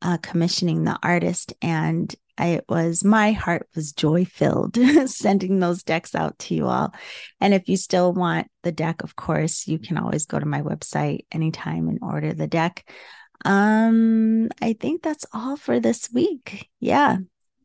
uh, 0.00 0.18
commissioning 0.18 0.84
the 0.84 0.98
artist. 1.02 1.52
And 1.60 2.14
It 2.38 2.64
was 2.68 3.04
my 3.04 3.32
heart 3.32 3.68
was 3.74 3.92
joy 3.92 4.24
filled 4.24 4.76
sending 5.06 5.60
those 5.60 5.84
decks 5.84 6.14
out 6.14 6.38
to 6.40 6.54
you 6.54 6.66
all. 6.66 6.92
And 7.40 7.54
if 7.54 7.68
you 7.68 7.76
still 7.76 8.12
want 8.12 8.48
the 8.62 8.72
deck, 8.72 9.02
of 9.02 9.14
course, 9.14 9.68
you 9.68 9.78
can 9.78 9.96
always 9.96 10.26
go 10.26 10.38
to 10.38 10.46
my 10.46 10.62
website 10.62 11.26
anytime 11.30 11.88
and 11.88 12.00
order 12.02 12.32
the 12.32 12.48
deck. 12.48 12.90
Um, 13.44 14.48
I 14.60 14.72
think 14.72 15.02
that's 15.02 15.26
all 15.32 15.56
for 15.56 15.78
this 15.78 16.08
week. 16.12 16.68
Yeah. 16.80 17.18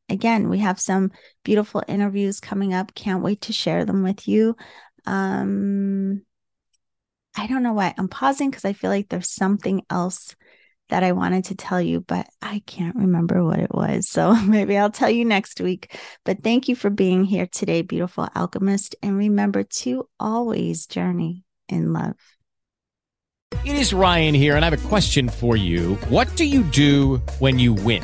Again, 0.07 0.49
we 0.49 0.59
have 0.59 0.79
some 0.79 1.11
beautiful 1.43 1.83
interviews 1.87 2.39
coming 2.39 2.73
up. 2.73 2.93
Can't 2.93 3.23
wait 3.23 3.41
to 3.41 3.53
share 3.53 3.85
them 3.85 4.03
with 4.03 4.27
you. 4.27 4.55
Um, 5.05 6.23
I 7.35 7.47
don't 7.47 7.63
know 7.63 7.73
why 7.73 7.93
I'm 7.97 8.07
pausing 8.07 8.49
because 8.49 8.65
I 8.65 8.73
feel 8.73 8.89
like 8.89 9.09
there's 9.09 9.33
something 9.33 9.83
else 9.89 10.35
that 10.89 11.03
I 11.03 11.11
wanted 11.13 11.45
to 11.45 11.55
tell 11.55 11.81
you, 11.81 12.01
but 12.01 12.27
I 12.41 12.61
can't 12.65 12.95
remember 12.95 13.43
what 13.43 13.59
it 13.59 13.73
was. 13.73 14.09
So 14.09 14.33
maybe 14.45 14.77
I'll 14.77 14.91
tell 14.91 15.09
you 15.09 15.25
next 15.25 15.61
week. 15.61 15.97
But 16.25 16.43
thank 16.43 16.67
you 16.67 16.75
for 16.75 16.89
being 16.89 17.23
here 17.23 17.47
today, 17.47 17.81
beautiful 17.81 18.27
alchemist. 18.35 18.95
And 19.01 19.17
remember 19.17 19.63
to 19.63 20.07
always 20.19 20.85
journey 20.85 21.45
in 21.67 21.93
love. 21.93 22.15
It 23.65 23.75
is 23.75 23.93
Ryan 23.93 24.35
here, 24.35 24.55
and 24.55 24.63
I 24.63 24.69
have 24.69 24.85
a 24.85 24.87
question 24.89 25.27
for 25.27 25.57
you. 25.57 25.95
What 26.09 26.33
do 26.35 26.45
you 26.45 26.63
do 26.63 27.17
when 27.39 27.59
you 27.59 27.73
win? 27.73 28.03